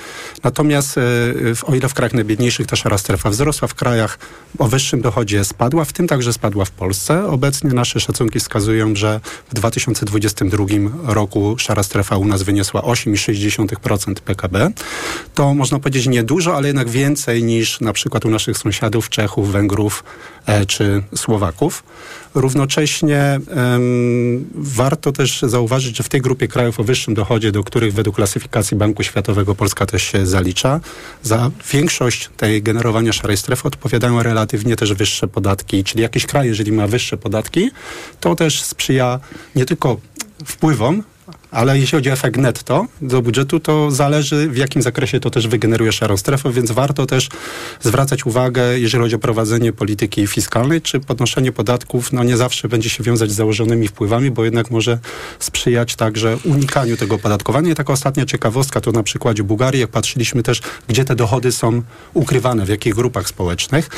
[0.43, 1.03] Natomiast e,
[1.67, 4.19] o ile w krajach najbiedniejszych ta szara strefa wzrosła, w krajach
[4.59, 7.27] o wyższym dochodzie spadła, w tym także spadła w Polsce.
[7.27, 9.21] Obecnie nasze szacunki wskazują, że
[9.51, 10.65] w 2022
[11.05, 14.71] roku szara strefa u nas wyniosła 8,6% PKB.
[15.35, 19.53] To można powiedzieć niedużo, ale jednak więcej więcej niż na przykład u naszych sąsiadów Czechów,
[19.53, 20.05] Węgrów
[20.47, 21.83] e, czy Słowaków.
[22.35, 23.41] Równocześnie
[24.55, 28.77] warto też zauważyć, że w tej grupie krajów o wyższym dochodzie, do których według klasyfikacji
[28.77, 30.81] Banku Światowego Polska też się zalicza,
[31.23, 35.85] za większość tej generowania szarej strefy odpowiadają relatywnie też wyższe podatki.
[35.85, 37.71] Czyli jakiś kraj, jeżeli ma wyższe podatki,
[38.21, 39.21] to też sprzyja
[39.55, 39.97] nie tylko
[40.45, 41.03] wpływom
[41.53, 45.49] ale jeśli chodzi o efekt netto do budżetu, to zależy w jakim zakresie to też
[45.49, 47.29] wygeneruje szarą strefę, więc warto też
[47.81, 52.91] zwracać uwagę, jeżeli chodzi o prowadzenie polityki fiskalnej, czy podnoszenie podatków, no nie zawsze będzie
[52.91, 54.99] się wiązać z założonymi wpływami, bo jednak może
[55.39, 57.73] sprzyjać także unikaniu tego opodatkowania.
[57.73, 61.83] I taka ostatnia ciekawostka to na przykładzie Bułgarii, jak patrzyliśmy też, gdzie te dochody są
[62.15, 63.89] ukrywane, w jakich grupach społecznych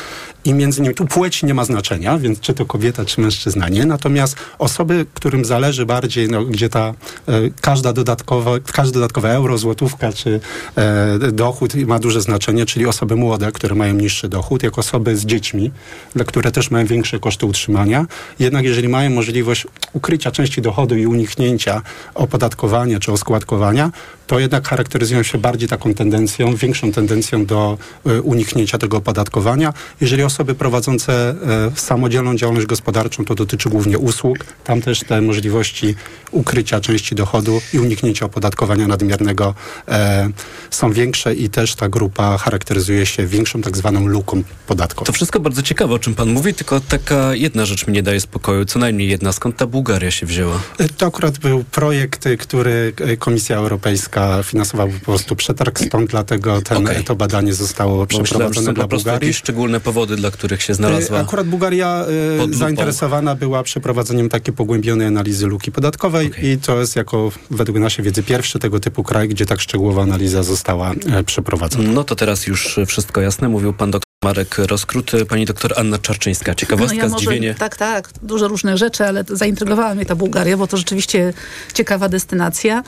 [0.44, 3.86] i między innymi tu płeć nie ma znaczenia, więc czy to kobieta, czy mężczyzna nie,
[3.86, 6.94] natomiast osoby, którym zależy bardziej, no, gdzie ta
[7.28, 10.40] e, każda dodatkowa, każde dodatkowe euro, złotówka czy
[10.76, 15.26] e, dochód ma duże znaczenie, czyli osoby młode, które mają niższy dochód, jak osoby z
[15.26, 15.70] dziećmi,
[16.14, 18.06] dla które też mają większe koszty utrzymania.
[18.38, 21.82] Jednak jeżeli mają możliwość ukrycia części dochodu i uniknięcia
[22.14, 23.90] opodatkowania czy oskładkowania,
[24.26, 29.72] to jednak charakteryzują się bardziej taką tendencją, większą tendencją do y, uniknięcia tego opodatkowania.
[30.00, 31.34] Jeżeli osoby prowadzące
[31.76, 34.38] y, samodzielną działalność gospodarczą, to dotyczy głównie usług.
[34.64, 35.94] Tam też te możliwości
[36.30, 39.54] ukrycia części dochodu i uniknięcia opodatkowania nadmiernego
[39.88, 40.28] e,
[40.70, 45.06] są większe i też ta grupa charakteryzuje się większą tak zwaną luką podatkową.
[45.06, 48.20] To wszystko bardzo ciekawe, o czym pan mówi, tylko taka jedna rzecz mi nie daje
[48.20, 49.32] spokoju, co najmniej jedna.
[49.32, 49.66] Skąd ta?
[49.66, 50.60] Bułgaria się wzięła?
[50.96, 54.13] To akurat był projekt, który Komisja Europejska
[54.44, 57.04] finansowała po prostu przetarg, stąd dlatego ten, okay.
[57.04, 59.26] to badanie zostało przeprowadzone myślałem, dla po Bułgarii.
[59.26, 61.18] jakieś szczególne powody, dla których się znalazła.
[61.18, 62.06] Akurat Bułgaria
[62.50, 66.44] zainteresowana była przeprowadzeniem takiej pogłębionej analizy luki podatkowej okay.
[66.44, 70.42] i to jest jako według naszej wiedzy pierwszy tego typu kraj, gdzie tak szczegółowa analiza
[70.42, 70.92] została
[71.26, 71.92] przeprowadzona.
[71.92, 73.48] No to teraz już wszystko jasne.
[73.48, 76.54] Mówił pan doktor Marek Rozkrut, pani doktor Anna Czarczyńska.
[76.54, 77.54] Ciekawostka, no ja może, zdziwienie.
[77.54, 81.32] Tak, tak, dużo różnych rzeczy, ale zaintrygowała mnie ta Bułgaria, bo to rzeczywiście
[81.74, 82.82] ciekawa destynacja.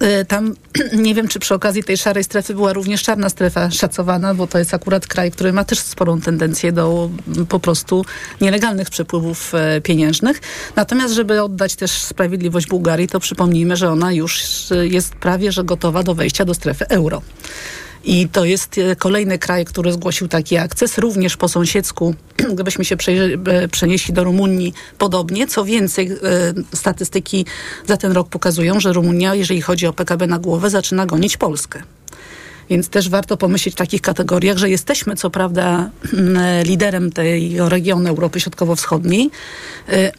[0.00, 0.54] E, tam
[1.06, 4.58] nie wiem, czy przy okazji tej szarej strefy była również czarna strefa szacowana, bo to
[4.58, 7.10] jest akurat kraj, który ma też sporą tendencję do
[7.48, 8.04] po prostu
[8.40, 10.40] nielegalnych przepływów e, pieniężnych.
[10.76, 14.42] Natomiast, żeby oddać też sprawiedliwość Bułgarii, to przypomnijmy, że ona już
[14.82, 17.22] jest prawie, że gotowa do wejścia do strefy euro.
[18.04, 20.98] I to jest e, kolejny kraj, który zgłosił taki akces.
[20.98, 22.14] Również po sąsiedzku,
[22.54, 22.96] gdybyśmy się
[23.46, 25.46] e, przenieśli do Rumunii, podobnie.
[25.46, 26.16] Co więcej, e,
[26.76, 27.46] statystyki
[27.86, 31.82] za ten rok pokazują, że Rumunia, jeżeli chodzi o PKB na głowę, zaczyna gonić Polskę.
[32.70, 35.90] Więc też warto pomyśleć w takich kategoriach, że jesteśmy co prawda
[36.64, 39.30] liderem tego regionu Europy Środkowo-Wschodniej.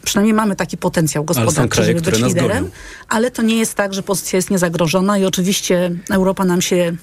[0.04, 2.70] Przynajmniej mamy taki potencjał gospodarczy, kraje, żeby być liderem.
[3.08, 6.96] Ale to nie jest tak, że pozycja jest niezagrożona i oczywiście Europa nam się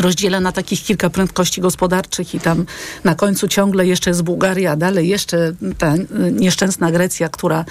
[0.00, 2.66] rozdziela na takich kilka prędkości gospodarczych i tam
[3.04, 5.94] na końcu ciągle jeszcze jest Bułgaria, dalej jeszcze ta
[6.32, 7.64] nieszczęsna Grecja, która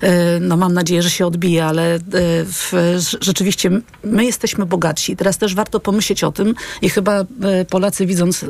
[0.00, 2.00] e, no mam nadzieję, że się odbije, ale e,
[2.44, 2.72] w,
[3.20, 3.70] rzeczywiście
[4.04, 5.16] my jesteśmy bogatsi.
[5.16, 7.24] Teraz też warto pomyśleć o tym i chyba e,
[7.64, 8.44] Polacy widząc,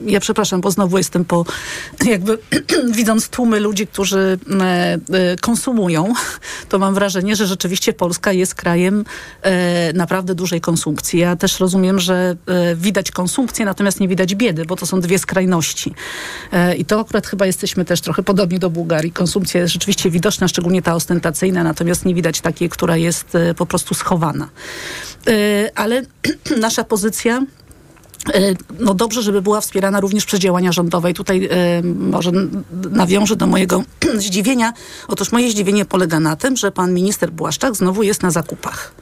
[0.00, 1.44] ja przepraszam, bo znowu jestem po
[2.04, 2.38] jakby
[2.98, 4.38] widząc tłumy ludzi, którzy
[5.40, 6.12] konsumują,
[6.68, 9.04] to mam wrażenie, że rzeczywiście Polska jest krajem
[9.94, 11.20] naprawdę dużej konsumpcji.
[11.20, 12.36] Ja też rozumiem, że
[12.76, 15.94] widać konsumpcję, natomiast nie widać biedy, bo to są dwie skrajności.
[16.52, 19.12] E, I to akurat chyba jesteśmy też trochę podobni do Bułgarii.
[19.12, 23.66] Konsumpcja jest rzeczywiście widoczna, szczególnie ta ostentacyjna, natomiast nie widać takiej, która jest e, po
[23.66, 24.48] prostu schowana.
[25.26, 26.02] E, ale
[26.60, 27.42] nasza pozycja
[28.80, 31.10] no dobrze, żeby była wspierana również przez działania rządowe.
[31.10, 31.48] I tutaj
[31.84, 32.32] może
[32.90, 33.82] nawiążę do mojego
[34.24, 34.72] zdziwienia.
[35.08, 38.92] Otóż moje zdziwienie polega na tym, że pan minister Błaszczak znowu jest na zakupach.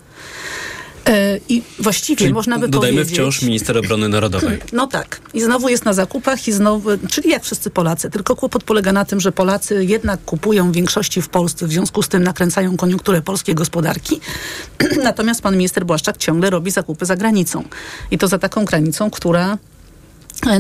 [1.06, 3.14] E, I właściwie czyli można by dodajmy powiedzieć...
[3.14, 4.58] wciąż minister obrony narodowej.
[4.72, 5.20] No tak.
[5.34, 8.10] I znowu jest na zakupach i znowu, czyli jak wszyscy Polacy.
[8.10, 12.02] Tylko kłopot polega na tym, że Polacy jednak kupują w większości w Polsce, w związku
[12.02, 14.20] z tym nakręcają koniunkturę polskiej gospodarki.
[15.04, 17.64] Natomiast pan minister Błaszczak ciągle robi zakupy za granicą.
[18.10, 19.58] I to za taką granicą, która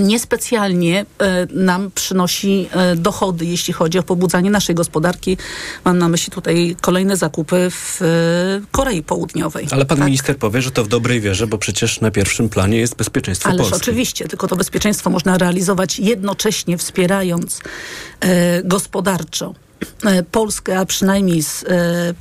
[0.00, 5.36] niespecjalnie e, nam przynosi e, dochody, jeśli chodzi o pobudzanie naszej gospodarki.
[5.84, 8.06] Mam na myśli tutaj kolejne zakupy w e,
[8.70, 9.66] Korei Południowej.
[9.70, 10.06] Ale pan tak?
[10.06, 13.60] minister powie, że to w dobrej wierze, bo przecież na pierwszym planie jest bezpieczeństwo Ależ
[13.60, 13.76] Polski.
[13.76, 17.60] oczywiście, tylko to bezpieczeństwo można realizować jednocześnie wspierając
[18.20, 19.54] e, gospodarczo
[20.30, 22.14] Polskę, a przynajmniej z, e, e,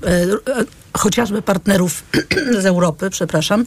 [0.98, 2.04] chociażby partnerów
[2.64, 3.66] z Europy, przepraszam,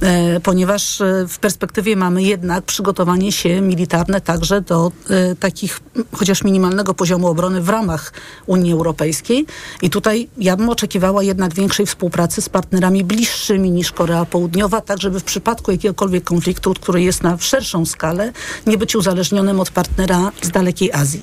[0.00, 5.80] e, ponieważ e, w perspektywie mamy jednak przygotowanie się militarne także do e, takich
[6.16, 8.12] chociaż minimalnego poziomu obrony w ramach
[8.46, 9.46] Unii Europejskiej.
[9.82, 15.00] I tutaj ja bym oczekiwała jednak większej współpracy z partnerami bliższymi niż Korea Południowa, tak
[15.00, 18.32] żeby w przypadku jakiegokolwiek konfliktu, który jest na szerszą skalę,
[18.66, 21.22] nie być uzależnionym od partnera z dalekiej Azji.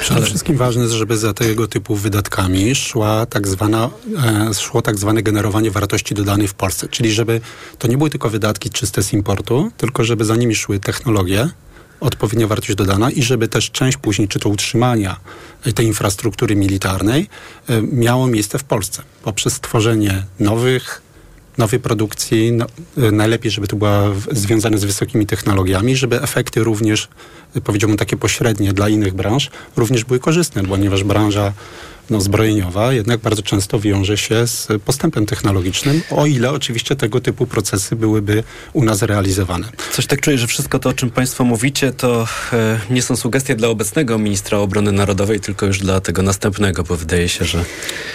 [0.00, 3.90] Przede wszystkim ważne jest, żeby za tego typu wydatkami szła tak zwana,
[4.50, 6.88] e, szło tak zwane generowanie wartości dodanej w Polsce.
[6.88, 7.40] Czyli żeby
[7.78, 11.48] to nie były tylko wydatki czyste z importu, tylko żeby za nimi szły technologie,
[12.00, 15.16] odpowiednia wartość dodana i żeby też część później, czy to utrzymania
[15.74, 17.28] tej infrastruktury militarnej,
[17.68, 21.02] e, miało miejsce w Polsce poprzez stworzenie nowych
[21.60, 24.02] nowej produkcji, no, e, najlepiej, żeby to była
[24.32, 27.08] związane z wysokimi technologiami, żeby efekty również,
[27.64, 31.52] powiedziałbym takie pośrednie dla innych branż, również były korzystne, ponieważ branża
[32.10, 37.46] no, zbrojeniowa jednak bardzo często wiąże się z postępem technologicznym, o ile oczywiście tego typu
[37.46, 38.42] procesy byłyby
[38.72, 39.68] u nas realizowane.
[39.92, 43.56] Coś tak czuję, że wszystko to, o czym Państwo mówicie, to e, nie są sugestie
[43.56, 47.64] dla obecnego ministra obrony narodowej, tylko już dla tego następnego, bo wydaje się, że...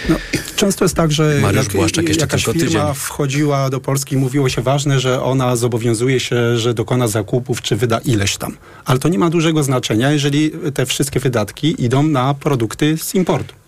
[0.08, 0.16] No,
[0.56, 4.48] często jest tak, że Mariusz Błaszczak jeszcze jakaś tylko firma wchodziła do Polski i mówiło
[4.48, 8.56] się ważne, że ona zobowiązuje się, że dokona zakupów, czy wyda ileś tam.
[8.84, 13.65] Ale to nie ma dużego znaczenia, jeżeli te wszystkie wydatki idą na produkty z importu.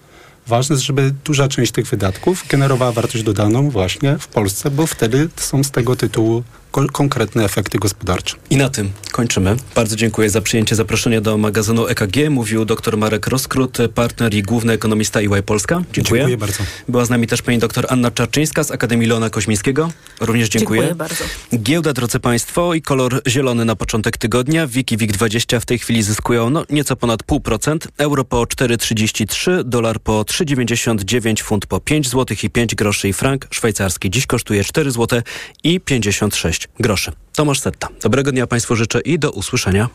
[0.48, 5.28] Ważne jest, żeby duża część tych wydatków generowała wartość dodaną właśnie w Polsce, bo wtedy
[5.36, 8.36] są z tego tytułu konkretne efekty gospodarcze.
[8.50, 9.56] I na tym kończymy.
[9.74, 12.16] Bardzo dziękuję za przyjęcie zaproszenia do magazynu EKG.
[12.30, 15.82] Mówił dr Marek Roskrut, partner i główny ekonomista EY Polska.
[15.92, 16.20] Dziękuję.
[16.20, 16.64] Dziękuję bardzo.
[16.88, 19.90] Była z nami też pani dr Anna Czarczyńska z Akademii Leona Koźmińskiego.
[20.20, 20.80] Również dziękuję.
[20.80, 21.24] Dziękuję bardzo.
[21.54, 24.66] Giełda, drodzy państwo, i kolor zielony na początek tygodnia.
[24.66, 27.88] Wiki WIG20 w tej chwili zyskują no, nieco ponad 0,5%.
[27.98, 33.46] Euro po 4,33, dolar po 3,99, funt po 5 zł i 5 groszy i frank
[33.50, 35.22] szwajcarski dziś kosztuje 4 zł
[35.64, 37.12] i 56 groszy.
[37.32, 37.88] Tomasz Setta.
[38.02, 39.88] Dobrego dnia Państwu życzę i do usłyszenia.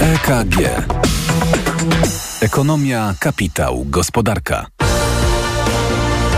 [0.00, 0.56] EKG.
[2.40, 4.66] Ekonomia, kapitał, gospodarka.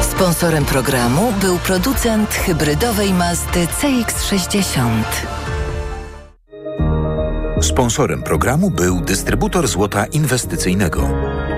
[0.03, 5.03] Sponsorem programu był producent hybrydowej Mazdy CX-60.
[7.63, 11.09] Sponsorem programu był dystrybutor złota inwestycyjnego.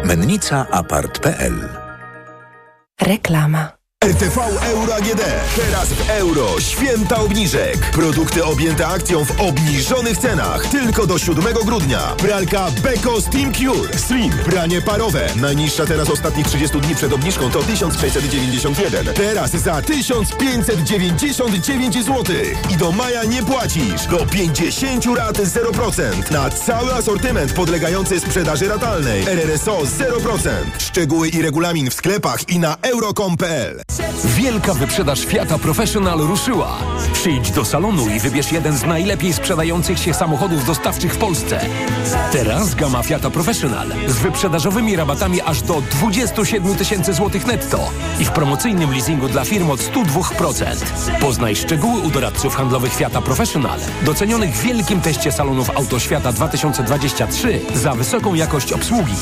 [0.05, 1.69] Mennica Apart.pl
[3.01, 3.82] Reklama.
[4.03, 5.23] RTV Euro AGD.
[5.57, 6.61] Teraz w euro.
[6.61, 7.91] Święta obniżek.
[7.91, 10.67] Produkty objęte akcją w obniżonych cenach.
[10.67, 11.99] Tylko do 7 grudnia.
[11.99, 13.99] Pralka Beko Steam Cure.
[13.99, 14.33] Slim.
[14.33, 15.27] Pranie parowe.
[15.37, 19.15] Najniższa teraz ostatnich 30 dni przed obniżką to 1691.
[19.15, 22.25] Teraz za 1599 zł.
[22.71, 24.07] I do maja nie płacisz.
[24.11, 26.31] Do 50 rat 0%.
[26.31, 29.29] Na cały asortyment podlegający sprzedaży ratalnej.
[29.29, 30.51] RRSO 0%.
[30.79, 33.83] Szczegóły i regulamin w sklepach i na euro.com.pl.
[34.25, 36.79] Wielka wyprzedaż Fiata Professional ruszyła.
[37.13, 41.61] Przyjdź do salonu i wybierz jeden z najlepiej sprzedających się samochodów dostawczych w Polsce.
[42.33, 47.91] Teraz gama Fiata Professional z wyprzedażowymi rabatami aż do 27 tysięcy złotych netto
[48.21, 50.65] i w promocyjnym leasingu dla firm od 102%.
[51.21, 57.95] Poznaj szczegóły u doradców handlowych Fiata Professional, docenionych w wielkim teście salonów Autoświata 2023 za
[57.95, 59.15] wysoką jakość obsługi.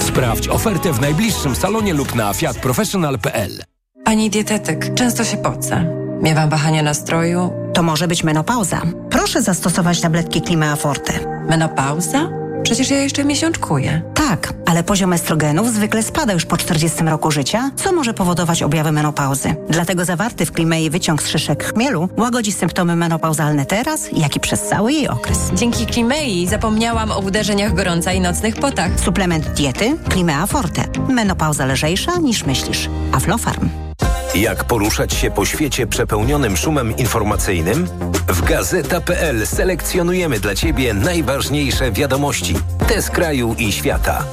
[0.00, 3.62] Sprawdź ofertę w najbliższym salonie lub na fiatprofessional.pl.
[4.04, 5.84] Pani dietetyk, często się pocę.
[6.22, 7.52] Miewam wahania nastroju.
[7.74, 8.82] To może być menopauza.
[9.10, 11.12] Proszę zastosować tabletki Klima Forte.
[11.48, 12.30] Menopauza?
[12.62, 14.02] Przecież ja jeszcze miesiączkuję.
[14.14, 18.92] Tak, ale poziom estrogenów zwykle spada już po 40 roku życia, co może powodować objawy
[18.92, 19.54] menopauzy.
[19.68, 24.62] Dlatego zawarty w Klimei wyciąg z szyszek chmielu łagodzi symptomy menopauzalne teraz, jak i przez
[24.62, 25.38] cały jej okres.
[25.54, 29.00] Dzięki Klimei zapomniałam o uderzeniach gorąca i nocnych potach.
[29.00, 30.84] Suplement diety Klimea Forte.
[31.08, 32.88] Menopauza lżejsza niż myślisz.
[33.12, 33.91] Aflofarm.
[34.34, 37.88] Jak poruszać się po świecie przepełnionym szumem informacyjnym?
[38.28, 42.54] W Gazeta.pl selekcjonujemy dla Ciebie najważniejsze wiadomości.
[42.88, 44.24] Te z kraju i świata.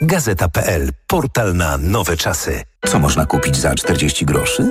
[0.00, 0.90] Gazeta.pl.
[1.06, 2.62] Portal na nowe czasy.
[2.86, 4.70] Co można kupić za 40 groszy?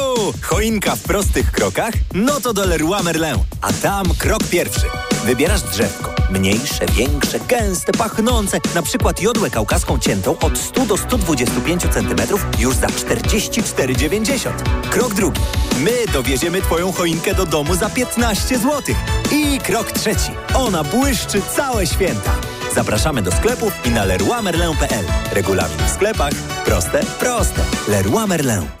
[0.41, 1.93] Choinka w prostych krokach?
[2.13, 3.35] No to do Leroy Merlin.
[3.61, 4.85] A tam krok pierwszy.
[5.25, 6.15] Wybierasz drzewko.
[6.29, 8.59] Mniejsze, większe, gęste, pachnące.
[8.75, 14.49] Na przykład jodłę kaukaską ciętą od 100 do 125 cm już za 44,90.
[14.89, 15.41] Krok drugi.
[15.79, 18.95] My dowieziemy Twoją choinkę do domu za 15 zł.
[19.31, 20.31] I krok trzeci.
[20.53, 22.35] Ona błyszczy całe święta.
[22.75, 25.05] Zapraszamy do sklepów i na leroymerlin.pl.
[25.31, 26.33] Regulamin w sklepach.
[26.65, 27.61] Proste, proste.
[27.87, 28.80] Leroy Merlin.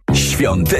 [0.13, 0.61] Świąte